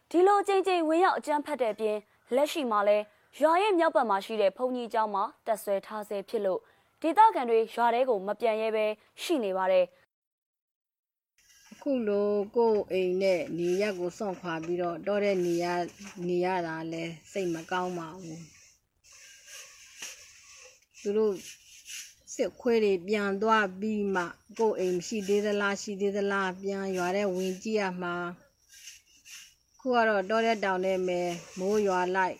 [0.09, 1.97] ဒီလိုကြိမ်ကြိမ်ဝင်ရောက်အကြမ်းဖက်တဲ့အပြင်
[2.35, 2.97] လက်ရှိမှာလဲ
[3.41, 6.59] ရွာရဲ့မြောက်ဘက်မှာရှိတဲ့ဘုံကြီးကျောင်းမှာတက်ဆွဲထားဆဲဖြစ်လို့
[7.01, 8.85] ဒေသခံတွေရွာထဲကိုမပြန်ရဲပဲ
[9.21, 10.08] ရှိနေပါတယ်အ
[11.81, 15.65] ခုလိုကိုယ့်အိမ်နဲ့နေရက်ကိုစွန့်ခွာပြီးတော့တော့တဲ့နေရ
[16.27, 18.43] နေရတာလဲစိတ်မကောင်းပါဘူး
[21.01, 21.33] သူတို့
[22.35, 24.23] စစ်ခွေးတွေပြန်သွားပြီးမှ
[24.59, 28.15] ကိုယ့်အိမ်ရှိသေးသလားရှိသေးသလားပြန်ရွာတဲ့ဝင်ကြည့်ရမှာ
[29.79, 32.37] ခုကတော့တော့တဲ့တောင်နဲ့မယ်မိုးရွာလိုက်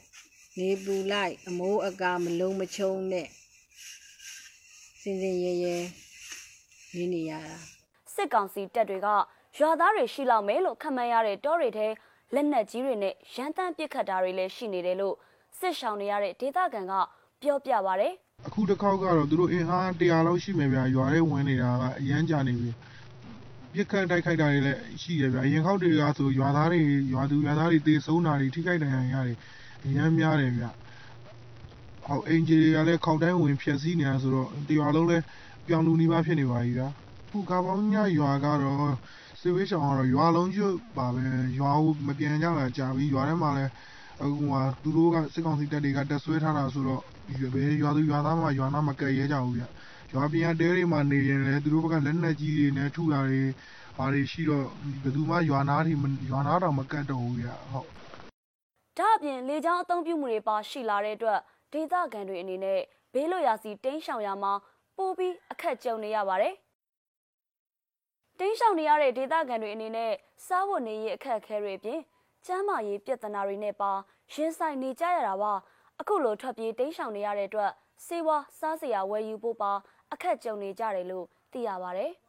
[0.59, 3.27] နေပူလိုက်အမိုးအကာမလုံးမချုံနဲ့
[5.01, 5.75] စင်စင်ရဲရဲ
[6.95, 7.78] နေနေရတာ
[8.19, 9.07] စစ်ကောင်စီတပ်တွေက
[9.57, 11.87] ရွာသားတွေရှိလောက်မယ်လို့ခန့်မှန်းရတဲ့တောတွေထဲ
[12.33, 15.15] လက်နက်ကြီးတွေနဲ့ရန်တမ်းပစ်ခတ်တာတွေလည်းရှိနေတယ်လို့
[15.59, 16.93] စစ်ရှောင်နေရတဲ့ဒေသခံက
[17.41, 18.07] ပြောပြပါဗျ။
[18.47, 22.71] အခုတစ်ခေါက်ကတော့သူတို့အင်အား100လောက်ရှိမယ်ဗျာရွာထဲဝင်နေတာကအရန်ကြာနေပြီ
[23.73, 26.79] ပြစ်ခတ်တိုက်ခိုက်တာတွေလည်းရှိတယ်ဗျာအရင်ခေါက်တွေကဆိုရွာသားတွေ
[27.13, 29.37] ရွာသူရွာသားတွေတေဆုံးတာတွေထိခိုက်ဒဏ်ရာရတယ်
[29.85, 30.69] အရန်များတယ်ဗျာ
[32.05, 35.23] ဟောအင်ဂျီတွေကလည်းခေါက်တိုင်းဝင်ဖြက်စီးနေတာဆိုတော့တရွာလုံးလည်း
[35.67, 38.93] ပြောင်းလူနီးပါးဖြစ်နေပါပြီဗျာအ ခုကပေါင်းညရွာကတော့
[39.39, 41.23] စေဝေးဆောင်ကတော့ရွာလုံးကျွတ်ပါပဲ
[41.59, 43.71] ရွာကိုမပြန်ကြတာကြာပြီရွာထဲမှာလည်း
[44.21, 47.01] အခုကသူတို့ကစစ်ကောင်စီတပ်တွေကတက်ဆွဲထားတာဆိုတော့
[47.53, 49.63] ဘယ်ရွာသူရွာသားမှရွာနာမကဲရဲကြဘူးဗျ
[50.13, 53.41] ရွာပြန်တဲတွေမှာနေရင်လည်းသူတို့ဘက်ကလက်နက်ကြီးတွေနဲ့ထုတာတွေ
[53.97, 54.65] ဘာတွေရှိတော့
[55.03, 55.93] ဘယ်သူမှရွာနာတွေ
[56.29, 57.87] ရွာနာတော့မကတ်တော့ဘူးဗျဟုတ်
[58.97, 61.39] ဒါအပြင်လေကြောင်းအသုံးပြုမှုတွေပါရှိလာတဲ့အတွက်
[61.73, 62.79] ဒေသခံတွေအနေနဲ့
[63.13, 64.53] ဘေးလွတ်ရာစီတင်းရှောင်ရမှာ
[64.97, 66.55] ပိုပြီးအခက်ကြုံနေရပါတယ်။
[68.41, 70.11] တင်းရှောင်နေရတဲ့ဒေသခံတွေအနေနဲ့
[70.47, 71.99] စားဝတ်နေရေးအခက်အခဲတွေအပြင်
[72.45, 73.91] ကျန်းမာရေးပြဿနာတွေနဲ့ပါ
[74.33, 75.53] ရင်ဆိုင်နေကြရတာပါ။
[75.99, 77.71] အခုလိုထွက်ပြေးတင်းရှောင်နေရတဲ့အတွက်
[78.05, 79.71] စေဝါစားစရာဝယ်ယူဖို့ပါ
[80.13, 82.11] အခက်ကြုံနေကြတယ်လို့သိရပါတယ်။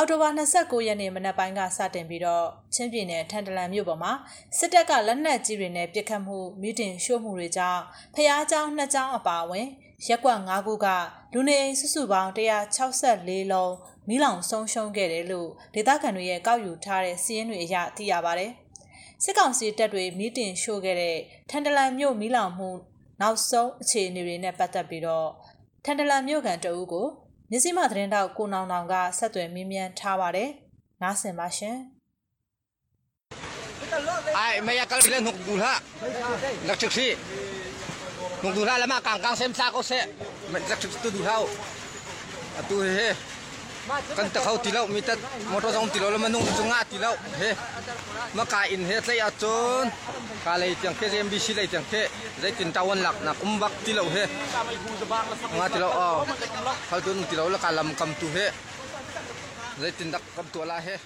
[0.00, 4.12] အောက်တိုဘာ29ရက်နေ့မနက်ပိုင်းကစတင်ပြီးတော့ချင်းပြည်နယ်ထန်တလန်မြို့ပေါ်မှာ
[4.58, 7.82] စစ်တပ်ကလက်နက်ကြီးတွေနဲ့ပစ်ခတ်မှုမီတင်ရှို့မှုတွေကြောင့်
[8.14, 9.66] ဖျားကြောင်းနှစ်ကြောင်းအပါအဝင်
[10.08, 10.86] ရက်ကွက်၅ခုက
[11.32, 13.74] လူနေအိမ်စုစုပေါင်း164လုံး
[14.08, 18.52] မိလောင်ဆုံးရှုံးခဲ့တယ်လို့ဒေသခံတွေရဲ့ကောက်ယူထားတဲ့စီးရင်တွေအရသိရပါတယ်။
[19.22, 21.18] စစ်ကောင်စီတပ်တွေမီတင်ရှို့ခဲ့တဲ့
[21.50, 22.70] ထန်တလန်မြို့မိလောင်မှု
[23.20, 25.28] နောက်ဆုံးအခြေအနေတွေနဲ့ပတ်သက်ပြီးတော့
[25.84, 27.06] ထန်တလန်မြို့ကန်တအူးကို
[27.50, 30.50] မြစည်းမသတင်းတောက်ကိုနောင်နောင်ကဆက်သွယ်မြင်းမြန်းထားပါတယ်။
[31.02, 31.76] နားဆင်ပါရှင်။
[34.34, 35.74] ai mày kal bilen nuk dulha
[36.66, 37.16] nak chiksi
[38.42, 39.98] nuk dulha lama kang kang sem sa ko se
[40.52, 41.36] mày nak chiksi tu dulha
[42.60, 43.08] atu he
[44.17, 45.19] kan ta khau tilau mitat
[45.51, 47.49] motor jong tilau lama nung chunga tilau he
[48.37, 49.85] ma ka in he tlai achon
[50.45, 52.01] ka lei tiang ke mbc lei tiang ke
[52.41, 54.23] zai tin tawan lak na kumbak tilau he
[55.57, 56.17] nga tilau oh
[56.89, 58.45] khal tun tilau la kalam kam tu he
[59.81, 60.97] zai tin dak kam tu la he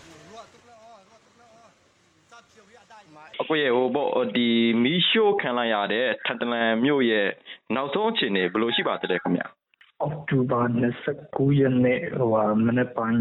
[3.41, 4.47] အခုရဲ့ဟိုပေါ့ဒီ
[4.83, 7.27] မီရှိုးခံလိုက်ရတဲ့ထန်တလန်မြို့ရဲ့
[7.75, 9.47] နောက်ဆုံးအခြေအနေဘယ်လိုရှိပါသလဲခင်ဗျာ
[10.04, 10.60] အောက်တိုဘာ
[11.10, 13.20] 29ရက်နေ့ဟိုဟာမနေ့ပိုင်း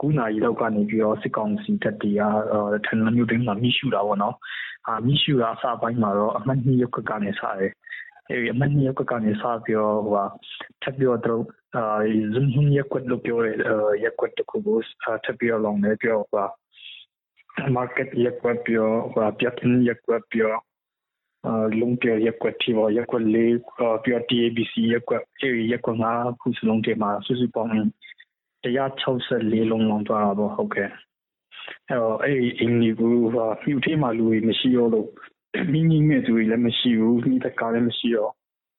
[0.00, 2.22] 9နာရီလောက်ကနေပြီးတော့စစ်ကောင်စီတပ်တွေက
[2.86, 4.36] ထန်လန်မြို့တွင်းမှာမိရှူတာပေါ့နော်။
[4.86, 7.72] အာမိရှူတာအစပိုင်းမှာတော့အမှတ်2ရုပ်ကကနေစတယ်။
[8.28, 10.24] အဲဒီအမှတ်2ရုပ်ကနေစပြီးတော့ဟိုဟာ
[10.82, 11.42] ထပ်ပြီးတော့
[11.76, 11.84] အာ
[12.34, 13.56] ဇွန်ဟွန်ရက်ကွက်လို့ပြောတဲ့
[14.04, 14.78] ရက်ကွက်တစ်ခုကို
[15.24, 16.46] ထပ်ပြီးတော့လောင်နေပြောဟို
[17.76, 19.54] market ရက်ကွက်ပြောဟိုပြတ်
[19.88, 20.69] ရက်ကွက်ပြောအာ
[21.80, 23.56] လုံးပြရက်ကွက်တီဘောရက်ကွက်လေး
[24.04, 27.72] ပြော TABC ရက်ကွက်အဲဒီရက်ကွက်ငါခုစလုံးထဲမှာစုစုပေါင်း
[28.64, 30.90] 164လုံးလောင်သွားတာပေါ့ဟုတ်ကဲ့
[31.88, 35.08] အဲတော့အဲဒီအင်ဒီဘူးဟာမြူထေးမှာလူတွေမရှိတော့လို့
[35.72, 38.32] မိမိမဲ့သူတွေလည်းမရှိဘူးမိတကားလည်းမရှိတော့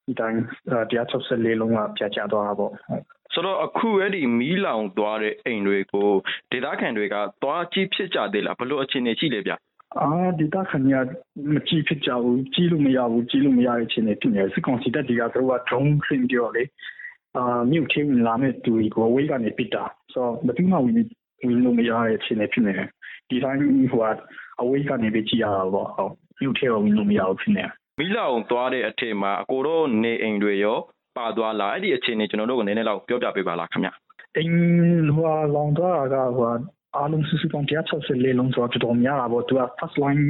[0.06, 0.40] ဒီတိုင်း
[0.72, 6.10] 164လုံးကပြတ်ကျသွားတာပေါ့ဟုတ်ဆိုတော့အခုအဲ့ဒီမီးလောင်သွားတဲ့အိမ်တွေကို
[6.52, 9.54] ဒေသခံတွေကသွားကြည့်ဖြစ်ကြသေးလားဘယ်လိုအခြေအနေရှိလဲဗျ
[10.00, 10.90] အာဒီတာခဏ
[11.52, 16.64] မကြည့်ဖြစ်ကြဘူးကြည့်လို့မရဘူးကြည့်လို့မရတဲ့အခြေအနေဖြစ်နေတယ်စစ်ကောင်စီတပ်တွေကသူက drone ဆင်းပြောလေ
[17.38, 20.96] အာမြို့ထင်းလာမဲ့သူတွေကိုဝေးကနေပစ်တာဆိုတော့ဘယ်သူမှဝင်
[21.46, 22.88] ဝင်လို့မရတဲ့အခြေအနေဖြစ်နေတယ်
[23.30, 23.60] ဒီတိုင်း
[23.92, 24.02] ဟို
[24.62, 30.78] အဝေးကနေပဲကြည့်ရတာပေါ့ဟုတ်မြို့ထဲဝင်လို့မရဘူးဖြစ်နေတယ်မီးလောင်သွားတဲ့အထက်မှာအကိုတို့နေအိမ်တွေရော
[31.18, 33.90] ပါသွားလားအဲ့ဒီအခြေအနေကျွန်တော်တို့ကိုနည်းနည်းလောက်ပြောပြပေးပါလားခင်ဗျ
[34.38, 36.52] အင်းဟိုလောင်သွားတာကဟို
[36.96, 40.26] အားလုံးစုစုပေါင်း164လုံးဆိုတော့တော်တော်များတာပေါ့သူက first line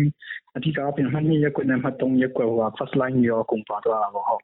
[0.57, 4.43] အဓိကအပြင်မှတ်2ရက်ကွက်နဲ့မှတ်3ရက်ကွက်ဟို first line ရောကုန်ပါသွားတာပေါ့ဟုတ်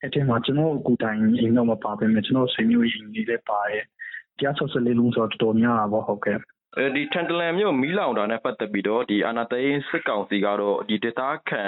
[0.00, 3.84] အဲ့ဒီမှာကျွန်တော်အကူတိုင်အိမ်တော့မပါပဲမြကျွန်တော်ဆွေမျိုးအိမ်လေးလည်းပါတယ်
[4.40, 6.38] 164လုံးဆိုတော့တော်တော်များတာပေါ့ဟုတ်ကဲ့
[6.76, 11.64] အဲဒီထန်တလန်မြို့မီးလောင်တာနဲ့ပတ်သက်ပြီးတော့ဒီအာနာသိန်းစစ်ကောင်စီကတော့ဒီဒေသခံ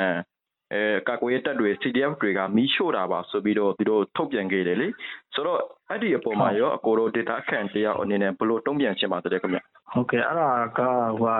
[0.74, 4.88] အဲကာကွယ်ရေးတပ်တွေ CDF တွေကမီးရှို့တာပါဆိုပြီးတော့သူတို့ထုတ်ပြန်ခဲ့တယ်လေ
[5.35, 9.59] ဆိုတော့အဲ့ဒီအပေါ်မှာရောအကိုတို့ data ခန့်တယောက်အနေနဲ့ဘယ်လိုတုံ့ပြန်ချင်ပါသလဲခင်ဗျ
[9.92, 10.81] ဟုတ်ကဲ့အဲ့ဒါက
[11.20, 11.38] ဟို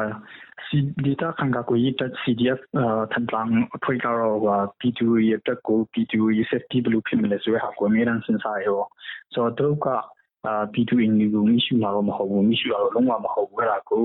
[1.07, 2.61] data ခံကကိုရတဲ့ CDF
[3.13, 8.81] ထန်တန်အထွေကတော့ဟို P2 ရဲ့တက်ကို P2 ရဲ့ safety ဘယ်လိုဖြစ်မလဲဆိုတဲ့ဟာကိုအများအားစဉ်းစားရော
[9.35, 9.89] ဆိုတော့တို့က
[10.47, 14.03] အာ P2 အင်ဂျီကိုမရှိမှာတော့မဟုတ်ဘူးမရှိတော့လုံးဝမဟုတ်ဘူးအဲ့ဒါကို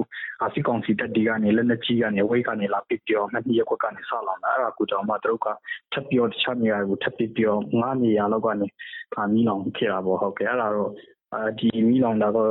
[0.54, 5.48] စစ်ကောင်စီတပ်တွေကနေလက်လက်ကြီးကနေဝိတ်ကနေလာပစ်ပြောနှစ်ရက်ကွက်ကနေဆောက်လာတာအဲ့ဒါကိုကြောင့်မှတို့က
[5.94, 8.68] ထပ်ပြောတခြားနေရာကိုထပ်ပစ်ပြောငါးနေရာလောက်ကနေ
[9.16, 10.92] အာမီလောင်ခဲ့တာပေါ့ဟုတ်ကဲ့အဲ့ဒါတော့
[11.34, 12.50] အာဒီမီလောင်တာတော့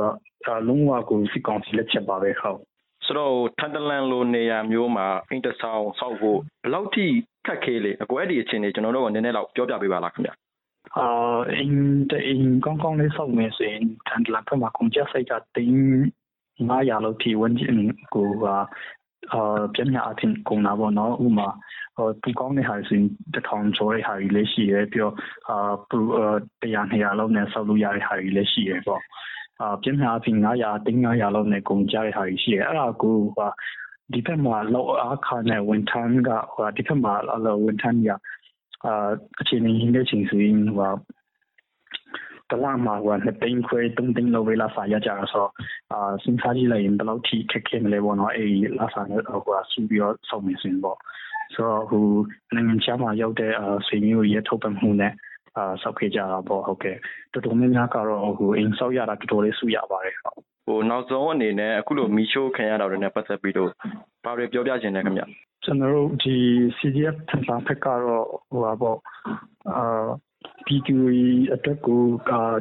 [0.67, 2.59] လုံးဝကိုစစ်ကောင်စီလက်ချက်ပါပဲဟုတ်
[3.05, 7.05] ဆိုတော့ထန်တလန်လိုနေရာမျိုးမှာအင်တဆောင်ဆောက်ဖို့ဘယ်လောက်ထိ
[7.47, 10.33] ခက်ခဲလေအကွဲဒီအခြေအနေကျွန်တော်တို့ကနည်းနည်းတော့ပြောပြပေးပါလားခင်ဗျာ
[10.97, 11.77] အာအင်း
[12.11, 15.75] တဲ့အင်းကောင်းကောင်းလေးဆောက်မယ်ဆိုရင်ထန်တလန်ဘက်မှာကုန်ကျစရိတ်ကတင်း
[16.59, 17.77] 900လောက်ထိဝန်ကျင်
[18.13, 18.29] ကို
[19.33, 21.49] အာပြန်ရအချင်းကုန်တာပေါ့နော်ဥမာ
[21.95, 25.15] ဟိုပူကောင်းတဲ့ဟာဆိုရင်တထောင်ကျော်တဲ့ဟာကြီးလည်းရှိတယ်ပြီးတော့
[25.49, 25.97] အာပူ
[26.61, 29.01] 100 200လောက်နဲ့ဆောက်လို့ရတဲ့ဟာကြီးလည်းရှိတယ်ပေါ့
[29.59, 33.47] အာပြန်ရအချင်း900တင်း900လောက်နဲ့ကုန်ကျတဲ့ဟာကြီးရှိတယ်အဲ့ဒါကိုဟာ
[34.13, 37.13] ဒီဘက်မှာလောက်အားခါနဲ့ဝန်ထမ်းကဟိုဒီဘက်မှာ
[37.45, 38.09] လောဝန်ထမ်းက
[38.85, 39.09] အာ
[39.41, 40.91] အခြေအနေရင်းတဲ့ချိန်ဆိုရင်ဟို
[42.49, 45.51] တလမှာဟိုနှစ်သိန်းခွဲသုံးသိန်းလောက်ပဲလာစားရကြတာဆိုတော့
[45.91, 49.15] အာစဉ်းစားကြည့်လိုက်ရင်ဘယ်လောက်ထိခက်ခဲမလဲပေါ့နော်အေးလာစားနေ
[49.45, 50.97] ဟိုဆူပြီးတော့ဆောက်နေစင်ပေါ့
[51.53, 52.05] ဆိုတော့ဟို
[52.55, 55.13] နိုင်ငံခြားမှာရောက်တဲ့အာဆွေမျိုးရဲ့ထုတ်ပတ်မှုနဲ့
[55.57, 56.97] အာဆောက်ခဲ့ကြတာပေါ့ဟုတ်ကဲ့
[57.33, 60.37] တော်တော်များများကတော့ဟိုအိမ်ဆောက်ရတာတော်တော်လေးစုရပါတယ်ဟုတ်
[60.67, 63.69] ဟိုနောက်ဆုံးအနေနဲ့အခုလိုမီရှိုးခံရတာတွေနဲ့ပတ်သက်ပြီးတော့
[64.23, 65.23] ဘာတွေပြောပြချင်လဲခင်ဗျ
[65.63, 66.35] ကျွန်တော်တို့ဒီ
[66.77, 68.97] CDF ထန်စာဖက်ကတော့ဟိုပါပေါ့
[69.75, 70.05] အာ
[70.67, 72.01] P2E အတွက်ကို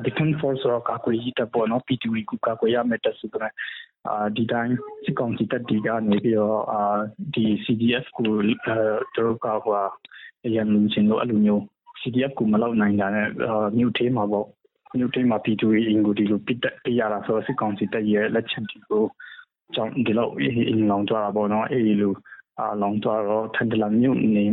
[0.05, 3.53] Defense Force ရောကာကွယ်ရေးတပ်ပေါ့နော် P2E ကိုကာကွယ်ရမယ့်တပ်ဆိုတော့
[4.09, 4.75] အာဒီတိုင်း
[5.05, 6.83] စစ်ကောင်စီတပ်တွေကနေပြီးတော့အာ
[7.35, 8.77] ဒီ CDF ကိုအဲ
[9.17, 9.77] တို့ကဟို
[10.45, 11.65] အရင်လူချင်းတို့အဲ့လိုမျိုး
[12.03, 13.29] CDF ကိုမလောက်နိုင်တာနဲ့
[13.79, 14.47] မြို့သေးမှာပေါ့
[14.99, 19.05] မြို့သေးမှာ P2E အင်ကိုဒီလိုပစ်တက်ပြရတာဆိုတော့စစ်ကောင်စီတပ်ရဲ့လက်ချက်တွေကို
[19.75, 22.15] ကြောင့်ဒီလောက်အင်းလောင်ကြတာပေါ့နော်အဲ့ဒီလို
[22.59, 24.45] အာလောင်သွားတော့ထန်တလမြို့နေ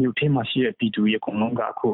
[0.00, 1.90] မြို့ထဲမှာရှိတဲ့ပြည်သူတွေအကုန်လုံးကအခု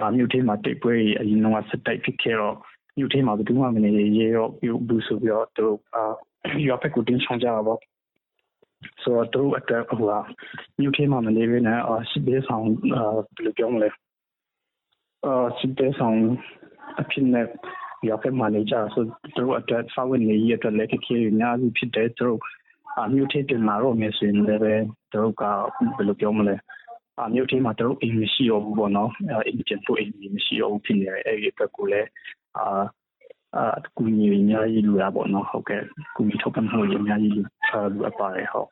[0.00, 2.56] အာမြို့ထဲမှာတိတ်ပွဲအရင်ကစတိုက်ဖြစ်ခဲ့တော့
[2.98, 6.02] မြို့ထဲမှာဘယ်သူမှမနေရေရောပြုဘူးဆိုပြီးတော့သူအာ
[6.66, 7.80] ရွာဖက်ကိုတင်းချောင်းကြတာပေါ့
[9.02, 10.12] ဆိုတော့သူအတွက်ဟိုက
[10.80, 12.64] မြို့ထဲမှာမနေဘဲနဲ့အာစစ်ဘေးဆောင်
[12.96, 14.03] အာဘယ်လိုပြောမလဲအာ
[15.58, 16.18] စစ်ဘေးဆောင်
[17.00, 17.46] အဖြစ်နဲ့
[18.08, 19.04] ရွာဖက်မှာနေကြဆို
[19.36, 22.28] သူအတွက်စာဝင်နေရတဲ့လက်ခေအများကြီးဖြစ်တဲ့သူ
[23.02, 24.74] အမျိုးထေးတင်လာတော့မယ်ဆိုရင်လည်းပဲ
[25.14, 25.42] တို့က
[25.96, 26.56] ဘယ်လိုပြောမလဲ
[27.20, 29.10] အမျိုးထေးမှာတို့အင်မရှိတော့ဘူးပေါ့နော်
[29.46, 32.08] အင်ဂျင်ဖို့အင်မရှိတော့ဘူးဖြစ်နေတယ်အဲ့ဒီအတွက်ကိုလည်း
[32.56, 32.64] အာ
[33.56, 35.82] အာကူညီအများကြီးလူရပေါ့နော်ဟုတ်ကဲ့
[36.16, 37.42] ကူညီထောက်ပံ့မှုအများကြီးလူ
[37.92, 38.68] လူအပ်ပါတယ်ဟုတ်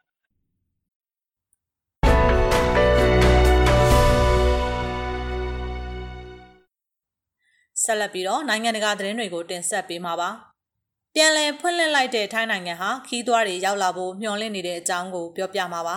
[7.84, 10.30] ဆက်လက်ပြီးတော့နိုင်ငံတကာသတင်းတွေကိုတင်ဆက်ပေးမှာပါ။
[11.14, 15.96] ပြန်လည်ဖွင့်လှစ်လိုက်တဲ့ထိုင်းနိုင်ငံဟာခီးသွွားတွေရောက်လာဖို့မျှော်လင့်နေတဲ့အကြောင်းကိုပြောပြမှာပါ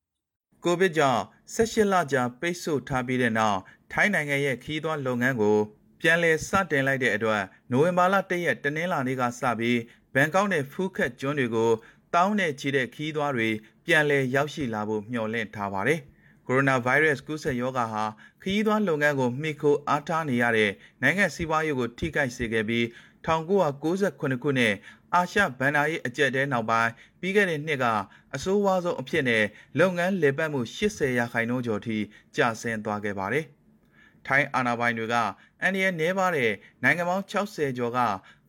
[0.64, 1.22] ။ကိုဗစ်ကြောင့်
[1.54, 3.58] 16လကြာပိတ်ဆို့ထားပြီးတဲ့နောက်
[3.92, 5.58] ထိုင်းနိုင်ငံရဲ့ခီးသွွားလုပ်ငန်းကို
[6.00, 9.78] ပြန်လည်စတင်လိုက်တဲ့အတွက်နိုဝင်ဘာလ၁ရက်တနင်္လာနေ့ကစပြီး
[10.14, 11.70] ဘန်ကောက်နဲ့ဖူးခက်ကျွန်းတွေကို
[12.14, 13.48] တောင်းနဲ့ချီတဲ့ခီးသွွားတွေ
[13.86, 16.00] ပြန်လည်ရောက်ရှိလာဖို့မျှော်လင့်ထားပါတယ်။
[16.46, 18.04] ကိုရိုနာဗိုင်းရပ်စ်ကူးစက်ရောဂါဟာ
[18.42, 20.70] ခရီးသွားလုပ်ငန်းကိုမှီခိုအားထားနေရတဲ့
[21.02, 22.84] နိုင်ငံစီးပွားရေးကိုထိခိုက်စေခဲ့ပြီး
[23.26, 24.74] 1998ခုနှစ်
[25.14, 27.84] အာရှဘဏ္ဍာရေးအကြက်တဲနောက်ပိုင်းပြီးခဲ့တဲ့နှစ်က
[28.34, 29.44] အဆိုးဝါးဆုံးအဖြစ်နဲ့
[29.78, 31.96] လုပ်ငန်းလေပတ်မှု80ရာခိုင်နှုန်းကျော်ထိ
[32.36, 33.46] ကျဆင်းသွားခဲ့ပါတယ်။
[34.26, 35.14] ထိုင်းအာဏာပိုင်တွေက
[35.62, 36.50] အန်ဒီရဲ့နဲပါတဲ့
[36.82, 37.98] နိုင်ငံပေါင်း60ကျော်က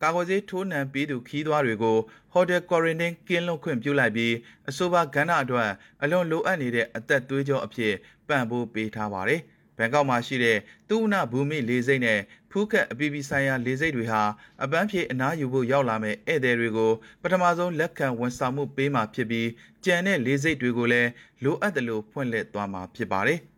[0.02, 1.98] ကာကွယ်ဆေးထိုးနှံပြီးသူခီးသွားတွေကို
[2.32, 4.34] ဟိုတယ်ကွာရန်တင်းကင်းလွတ်ခွင့်ပြုလိုက်ပြီး
[4.68, 5.70] အဆိုပါကဏ္ဍအတွက်
[6.02, 7.94] အလွန်လိုအပ်နေတဲ့အသက်သွေးကြောအဖြစ်
[8.28, 9.40] ပံ့ပိုးပေးထားပါတယ်။
[9.78, 10.58] ဘန်ကောက်မှာရှိတဲ့
[10.88, 14.22] သူဝနဘူမိလေစိတ်နဲ့ဖူးခက်အပြည်ပြည်ဆိုင်ရာလေစိတ်တွေဟာ
[14.62, 19.48] အပန်းဖြေအနားယူဖို့ရောက်လာမဲ့ဧည့်သည်တွေကိုပထမဆုံးလက်ခံဝန်ဆောင်မှုပေးမှာဖြစ်ပြီး
[19.84, 21.10] ကြံတဲ့လေစိတ်တွေကိုလည်း
[21.44, 23.40] လိုအပ်တယ်လို့ဖွင့်လှစ်သွားမှာဖြစ်ပါတယ်။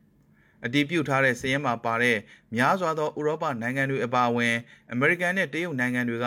[0.65, 2.17] အတည်ပြုထားတဲ့စည်ရင်မှာပါတဲ့
[2.57, 4.55] များစွာသောဥရောပနိုင်ငံတွေအပါအဝင်
[4.93, 6.27] အမေရိကန်နဲ့တရုတ်နိုင်ငံတွေက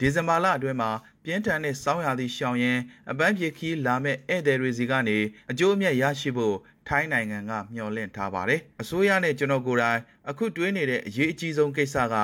[0.00, 0.90] ဒီဇင်ဘာလအတွင်းမှာ
[1.24, 2.78] ပြင်းထန်တဲ့စောင်းရာသီရှောင်ရင်
[3.10, 5.18] အပန်းဖြေခီးလာမဲ့ဧည့်သည်တွေစီကနေ
[5.50, 6.56] အကျိုးအမြတ်ရရှိဖို့
[6.88, 12.14] ထိုင်းနိုင်ငံကမျှော်လင့်ထားပါတယ်။အစိုးရနဲ့ကျွန်တော်ကိုယ်တိုင်အခုတွေးနေတဲ့အရေးအကြီးဆုံးကိစ္စက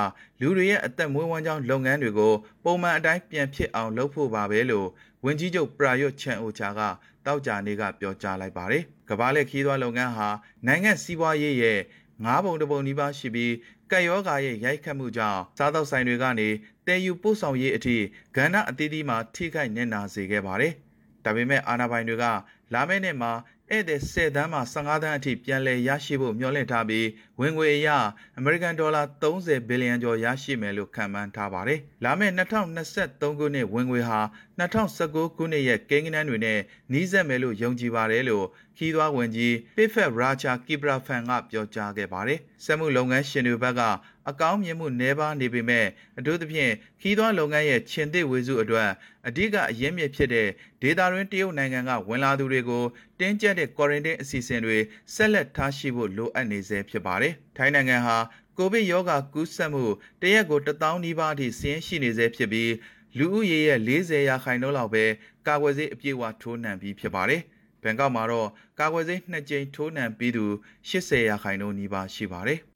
[0.41, 2.33] လူတွေရဲ့အသက်မွေးဝမ်းကြောင်းလုပ်ငန်းတွေကို
[2.63, 4.87] ပုံမှန်အတိုင်းပြန်ဖြစ်အောင်လုပ်ဖို့ပါပဲလို့
[5.25, 6.81] ဝန်ကြီးချုပ်ပရာယွတ်ချန်အိုချာက
[7.25, 10.29] တောက်ကြနေကပြောကြားလိုက်ပါတယ်။ကမ္ဘာလက်ခီးသွွားလုပ်ငန်းဟာ
[10.67, 11.79] နိုင်ငံစီးပွားရေးရဲ့
[12.23, 13.53] ငါးပုံတစ်ပုံနီးပါးရှိပြီး
[13.91, 16.49] ကက်ယောဂါရဲ့ရိုက်ခတ်မှုကြောင့်စားသောက်ဆိုင်တွေကနေ
[16.87, 17.97] တည်ယူပို့ဆောင်ရေးအထိ
[18.35, 20.73] ကဏ္ဍအသီးသီးမှာထိခိုက်နေနာစေခဲ့ပါတယ်။
[21.25, 22.25] ဒါပေမဲ့အာဏာပိုင်တွေက
[22.73, 23.31] လာမယ့်နှစ်မှာ
[23.69, 27.07] ဧည့်သည်10တန်းမှ15တန်းအထိပြန်လည်ရရှိဖို့မျှော်လင့်ထားပြီး
[27.41, 27.89] ဝင်ငွေအရ
[28.37, 34.19] အမေရိကန်ဒေါ်လာ30ဘီလီယံကျော်ရရှိမယ်လို့ခန့်မှန်းထားပါတယ်။လာမယ့်2023ခုနှစ်ဝင်ငွေဟာ
[34.59, 36.59] 2019ခုနှစ်ရဲ့ကိန်းဂဏန်းတွေနဲ့
[36.91, 38.45] နှီးစပ်မယ်လို့ယုံကြည်ပါတယ်လို့
[38.77, 43.81] ခီးသွွားဝင်ကြီး Pifet Raja Kibrafan ကပြောကြားခဲ့ပါတယ်။စက်မှုလုပ်ငန်းရှင်တွေဘက်က
[44.29, 48.89] အကောင်းမြင်မှုနှဲပါနေပေမဲ့အထူးသဖြင့်ခီးသွွားလုပ်ငန်းရဲ့ခြင်သစ်ဝေစုအတွက်
[49.27, 50.47] အဓိကအရင်းမြစ်ဖြစ်တဲ့
[50.81, 52.83] ဒေတာရင်းတရုတ်နိုင်ငံကဝင်လာသူတွေကို
[53.19, 54.77] တင်းကျပ်တဲ့ quarantine အစီအစဉ်တွေ
[55.13, 58.17] ဆက်လက်ထားရှိဖို့လိုအပ်နေဆဲဖြစ်ပါတယ်။ထိုင်းနိုင်ငံဟာ
[58.57, 59.85] ကိုဗစ်ရောဂါကူးစက်မှု
[60.21, 62.71] တရက်ကို1000နီးပါးအထိဆင်းရှိနေဆဲဖြစ်ပြီး
[63.17, 65.05] လူဦးရေရဲ့40ရာခိုင်နှုန်းလောက်ပဲ
[65.47, 67.41] ကာကွယ်ဆေးအပြည့်အဝထိုးနှံပြီးဖြစ်ပါတယ်။
[67.83, 70.45] ဘန်ကောက်မှာတော့ကာကွယ်ဆေး2ကြိမ်ထိုးနှံပြီးသူ
[70.89, 72.59] 80ရာခိုင်နှုန်းနီးပါးရှိပါတယ်။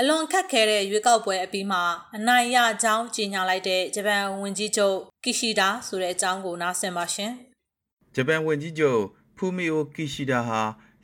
[0.00, 1.82] အလွန်ခက်ခဲတဲ့ရွေးကောက်ပွဲအပြီးမှာ
[2.16, 7.32] အနိုင်ရကြောင်းကြေညာလိုက်တဲ့ဂျပန်ဝန်ကြီးချုပ်ကီရှီဒါဆိုတဲ့အကြောင်းကိုနားဆင်ပါရှင်။
[8.18, 9.02] ဂျပန်ဝန်ကြီးချုပ်
[9.36, 10.60] ဖူမီအိုကီရှီဒါဟာ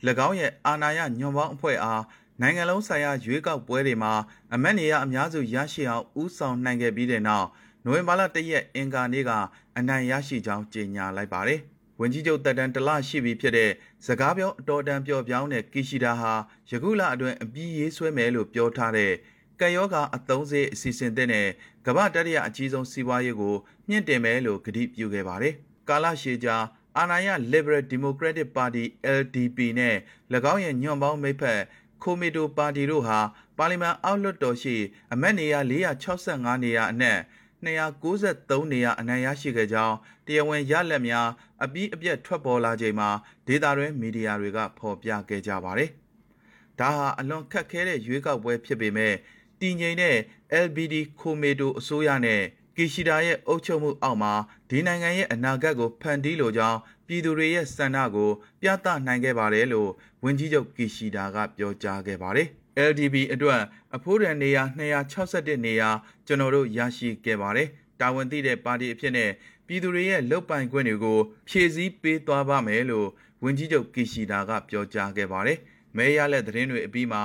[0.27, 2.03] ၎င်းရဲ့အာဏာရညွန်ပေါင်းအဖွဲ့အား
[2.41, 4.13] နိုင်ငံလုံးဆိုင်ရာရွေးကောက်ပွဲတွေမှာ
[4.53, 7.47] အမတ်နေရအများစုရရှိအောင်ဦးဆောင်နိုင်ခဲ့ပြီးတဲ့နောက်
[7.85, 9.31] နိုဝင်ဘာလ၁ရက်အင်ကာနေ့က
[9.77, 11.59] အနိုင်ရရှိကြောင်းကြေညာလိုက်ပါတယ်။
[11.99, 13.71] ဝန်ကြီးချုပ်တက်တန်တလရှိပြီဖြစ်တဲ့
[14.05, 16.33] စကားပြောအတော်တန်ပျော်ပြောင်းတဲ့ကီရှီဒါဟာ
[16.69, 19.13] ယခုလအတွင်းအပြီးရေးဆွဲမယ်လို့ပြောထားတဲ့
[19.59, 21.47] ကံယောဂအသုံးစေးအစီအစဉ်တဲ့
[21.85, 23.55] ကမ္ဘာတရရအကြီးဆုံးစီးပွားရေးကို
[23.87, 25.53] မြင့်တင်မယ်လို့ကတိပြုခဲ့ပါတယ်။
[25.89, 26.57] ကာလရှည်ကြာ
[26.97, 28.83] အာဏာရ Liberal Democratic Party
[29.19, 29.95] LDP နဲ့၎
[30.53, 31.61] င်းရဲ့ညွန့်ပေါင်းမိဖက်
[32.01, 33.19] ခိုမီတိုပါတီတို့ဟာ
[33.57, 34.75] ပါလီမန်အောက်လွှတ်တော်ရှိ
[35.13, 37.19] အမတ်နေရာ465နေရာအနက်
[37.65, 41.29] 293နေရာအနိုင်ရရှိခဲ့ကြောင်းတရားဝင်ရလက်များ
[41.63, 43.09] အပြီးအပြတ်ထွက်ပေါ်လာချိန်မှာ
[43.47, 45.89] ဒေတာတွင်မီဒီယာတွေကဖော်ပြခဲ့ကြပါတယ်။
[46.79, 49.13] ဒါဟာအလွန်ခက်ခဲတဲ့ရွေးကောက်ပွဲဖြစ်ပေမဲ့
[49.61, 50.17] တည်ငြိမ်တဲ့
[50.65, 52.41] LBD ခိုမီတိုအစိုးရနဲ့
[52.77, 54.33] ကီရှီဒါရဲ့အုပ်ချုပ်မှုအောက်မှာ
[54.69, 58.31] ဒီနိုင်ငံရဲ့အနာဂတ်ကိုဖန်တီးလိုကြောင်းပြည်သူတွေရဲ့စံနှကို
[58.61, 59.89] ပြသနိုင်ခဲ့ပါတယ်လို့
[60.23, 62.47] ဝန်ကြီးချုပ်ကီရှီဒါကပြောကြားခဲ့ပါတယ်။
[62.89, 63.61] LDP အတွက်
[63.95, 65.89] အဖိုးတန်နေရာ261နေရာ
[66.27, 67.67] ကျွန်တော်တို့ရရှိခဲ့ပါတယ်။
[67.99, 69.29] တာဝန်သိတဲ့ပါတီအဖြစ်နဲ့
[69.67, 73.07] ပြည်သူတွေရဲ့လုတ်ပိုင်ခွင့်တွေကိုဖြည့်ဆည်းပေးသွားပါမယ်လို့
[73.43, 75.57] ဝန်ကြီးချုပ်ကီရှီဒါကပြောကြားခဲ့ပါတယ်။
[75.97, 77.21] မဲရလက်သတင်းတွေအပြီးမှာ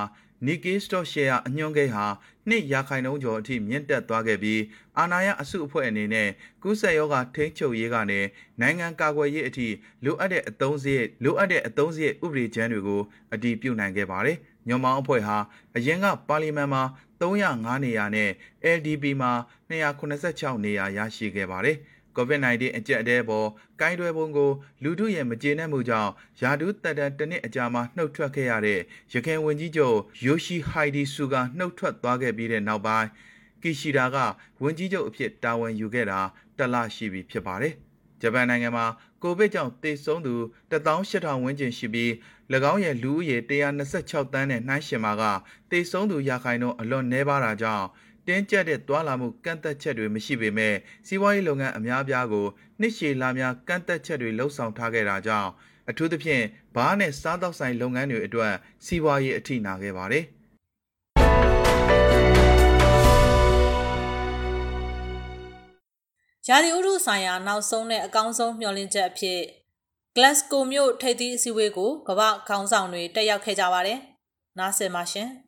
[0.46, 2.06] Nikkei Stock Share အညွှန်းကိန်းဟာ
[2.48, 4.60] နှစ်ရာခိုင်နှုန်းကျော်အထိမြင့်တက်သွားခဲ့ပြီး
[4.98, 6.28] အာဏာရအစုအဖွဲ့အနေနဲ့
[6.62, 8.20] ကူးစက်ရောဂါထိန်းချုပ်ရေးကနေ
[8.60, 9.68] နိုင်ငံကာကွယ်ရေးအထိ
[10.04, 14.36] လိုအပ်တဲ့အသုံးစရိတ်လိုအပ်တဲ့အသုံးစရိတ်ဥပဒေချမ်းတွေကိုအတည်ပြုနိုင်ခဲ့ပါတယ်။
[14.68, 15.36] ညွန်မောင်းအဖွဲ့ဟာ
[15.76, 16.82] အရင်ကပါလီမန်မှာ
[17.20, 18.30] 305နေရာနဲ့
[18.76, 19.32] LDP မှာ
[19.70, 21.76] 286နေရာရရှိခဲ့ပါတယ်။
[22.18, 23.48] COVID-19 အကျက်အတဲပေါ်
[23.80, 24.50] ကိုင်းတွယ်ပုံကို
[24.82, 28.80] လူထုရဲ့မကျေနပ်မှုကြောင့်ယာဒူးတက်တန်တနစ်အကြာမှာနှုတ်ထွက်ခဲ့ရတဲ့
[29.12, 33.08] ရခိုင်ဝန်ကြီးချုပ်ယိုရှိဟိုင်ဒီဆူကနှုတ်ထွက်သွားခဲ့ပြီးတဲ့နောက်ပိုင်း
[33.62, 34.16] ကီရှီဒါက
[34.62, 36.20] ဝန်ကြီးချုပ်အဖြစ်တာဝန်ယူခဲ့တာ
[36.58, 37.74] တလရှိပြီဖြစ်ပါတယ်။
[38.20, 38.86] ဂျပန်နိုင်ငံမှာ
[39.22, 40.34] ကိုဗစ်ကြောင့်သေဆုံးသူ
[40.70, 42.10] 18000ဝန်းကျင်ရှိပြီး၎
[42.72, 45.22] င်းရဲ့လူဦးရေ126တန်းနဲ့နှိုင်းယှဉ်မှာက
[45.70, 47.86] သေဆုံးသူရာခိုင်နှုန်းအလွန်နည်းပါးတာကြောင့်
[48.28, 50.74] တင်းကျပ်တဲ့သွာလာမှုကန့်သက်ချက်တွေမရှိပေမဲ့
[51.06, 52.46] စီးပွားရေးလုပ်ငန်းအများအပြားကို
[52.80, 55.50] နှစ်ရှည်လများကန့်သက်ချက်တွေလှုပ်ဆောင်ထားခဲ့တာကြောင့်
[55.90, 58.54] အထူးသဖြင့်ဘားနဲ့စားတောက်ဆိုင်လုပ်ငန်းတွေအတွက်
[58.86, 60.24] စီးပွားရေးအထိနာခဲ့ပါတယ်။
[66.48, 69.40] ရာသီဥတုဆိုင်ရာနောက်ဆုံးနဲ့အကောင်းဆုံးမျှော်လင့်ချက်အဖြစ်
[70.16, 73.98] Glasgow မြို့ထိပ်သီးအစည်းအဝေးကိုကမ္ဘာခေါင်းဆောင်တွေတက်ရောက်ခဲ့ကြပါတယ်။
[74.58, 75.30] နားဆင်ပါရှင်။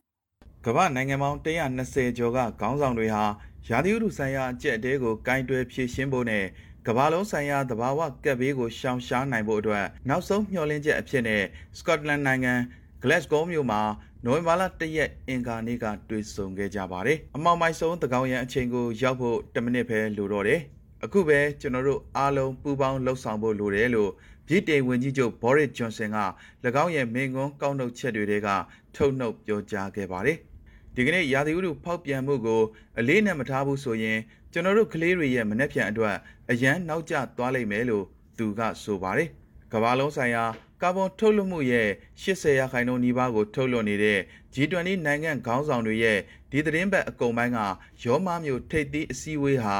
[0.67, 3.25] ကမ္ဘာနိုင်ငံပေါင်း120ကျော်ကခေါင်းဆောင်တွေဟာ
[3.69, 6.45] ရာသီဥတုဆိုင်ရာအကျက်အတဲကိုကင်တွယ်ဖြေရှင်းဖို့နဲ့
[6.87, 11.43] ကမ္ဘာလုံးဆိုင်ရာသဘာဝကပ်ဘေးကိုရှောင်ရှားနိုင်ဖို့အတွက်နောက်ဆုံးမျှော်လင့်ချက်အဖြစ်နဲ့
[11.79, 12.55] စကော့တလန်နိုင်ငံ
[13.03, 13.81] Glasgow မြို့မှာ
[14.25, 20.61] နိုဝင်ဘာလ၁ရက်အင်္ဂါနေ့ကတွေ့ဆုံခဲ့ကြပါတယ်။အမောင်မိုက်ဆုံးသကောင်ရန်အချိန်ကိုရောက်ဖို့10မိနစ်ပဲလိုတော့တယ်။
[21.05, 24.11] အခုပဲကျွန်တော်တို့အားလုံးပူးပေါင်းလှုပ်ဆောင်ဖို့လိုတယ်လို့
[24.49, 26.19] ဗြိတိန်ဝန်ကြီးချုပ်ဘော်ရစ်ဂျွန်ဆန်က၎
[26.83, 28.49] င်းရဲ့မိန့်ခွန်းကောက်နှုတ်ချက်တွေက
[28.97, 30.39] ထုတ်နှုတ်ပြောကြားခဲ့ပါတယ်။
[30.97, 32.63] ဒီကနေ့ရာသီဥတုဖောက်ပြန်မှုကို
[32.99, 34.19] အလေးနဲ့မထားဘူးဆိုရင်
[34.53, 36.17] ကျွန်တော်တို့ကလေးတွေရဲ့မနှက်ဖြန်အတွက်
[36.51, 38.05] အရန်နောက်ကျသွားလိမ့်မယ်လို့
[38.39, 39.29] သူကဆိုပါတယ်။
[39.73, 40.45] ကမ္ဘာလုံးဆိုင်ရာ
[40.83, 41.89] ကာဗွန်ထုတ်လွှတ်မှုရဲ့
[42.23, 44.19] 80ရာခိုင်နှုန်းနီးပါးကိုထုတ်လွှတ်နေတဲ့
[44.55, 46.19] G20 နိုင်ငံခေါင်းဆောင်တွေရဲ့
[46.51, 47.59] ဒီသတင်းပတ်အကုန်ပိုင်းက
[48.05, 49.77] ရောမမျိုးထိပ်သီးအစည်းအဝေးဟာ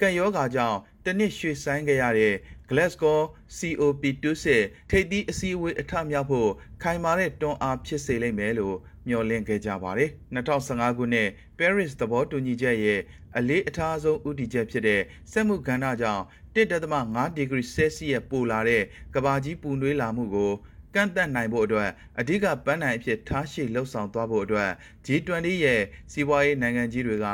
[0.00, 2.34] ကံယောဂါကြောင့်တနစ်ရွှေဆိုင်ခဲ့ရတဲ့
[2.70, 3.18] Glasgow
[3.58, 4.46] COP26
[4.90, 6.50] ထိပ်သီးအစည်းအဝေးအထမြောက်ဖို့
[6.82, 8.76] ခိုင်မာတဲ့တွန်းအားဖြစ်စေလိမ့်မယ်လို့
[9.08, 11.28] မျှော်လင့်ခဲ့ကြပါတယ်။2015ခုနှစ်
[11.58, 13.00] Paris သဘောတူညီချက်ရဲ့
[13.36, 15.00] အလေးအထားဆုံးဥတီချက်ဖြစ်တဲ့
[15.32, 18.82] စက်မှုကဏ္ဍကြောင့်1.5ဒီဂရီဆဲစီယပ်ပိုလာတဲ့
[19.14, 20.52] ကဘာကြီးပူနွေးလာမှုကို
[20.94, 24.70] ကန့်သက်နိုင်ဖို့အတွက်အဓိကပန်းနိုင်အဖြစ်ထားရှိလှုပ်ဆောင်သွားဖို့အတွက်
[25.06, 27.26] G20 ရဲ့စီးပွားရေးနိုင်ငံကြီးတွေက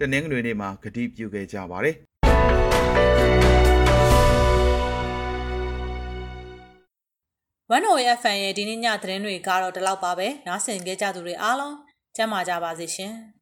[0.00, 1.96] တနင်္ဂနွေနေ့မှာကတိပြုခဲ့ကြပါတယ်။
[7.76, 11.74] One OF Fan ရဲ့ဒီနေ့ညသတင်းတွေကတော့ဒီလောက်ပါပဲ။နားဆင်ကြကြသူတွေအားလုံး
[12.16, 13.12] ကျမ်းမာကြပါစေရှင်။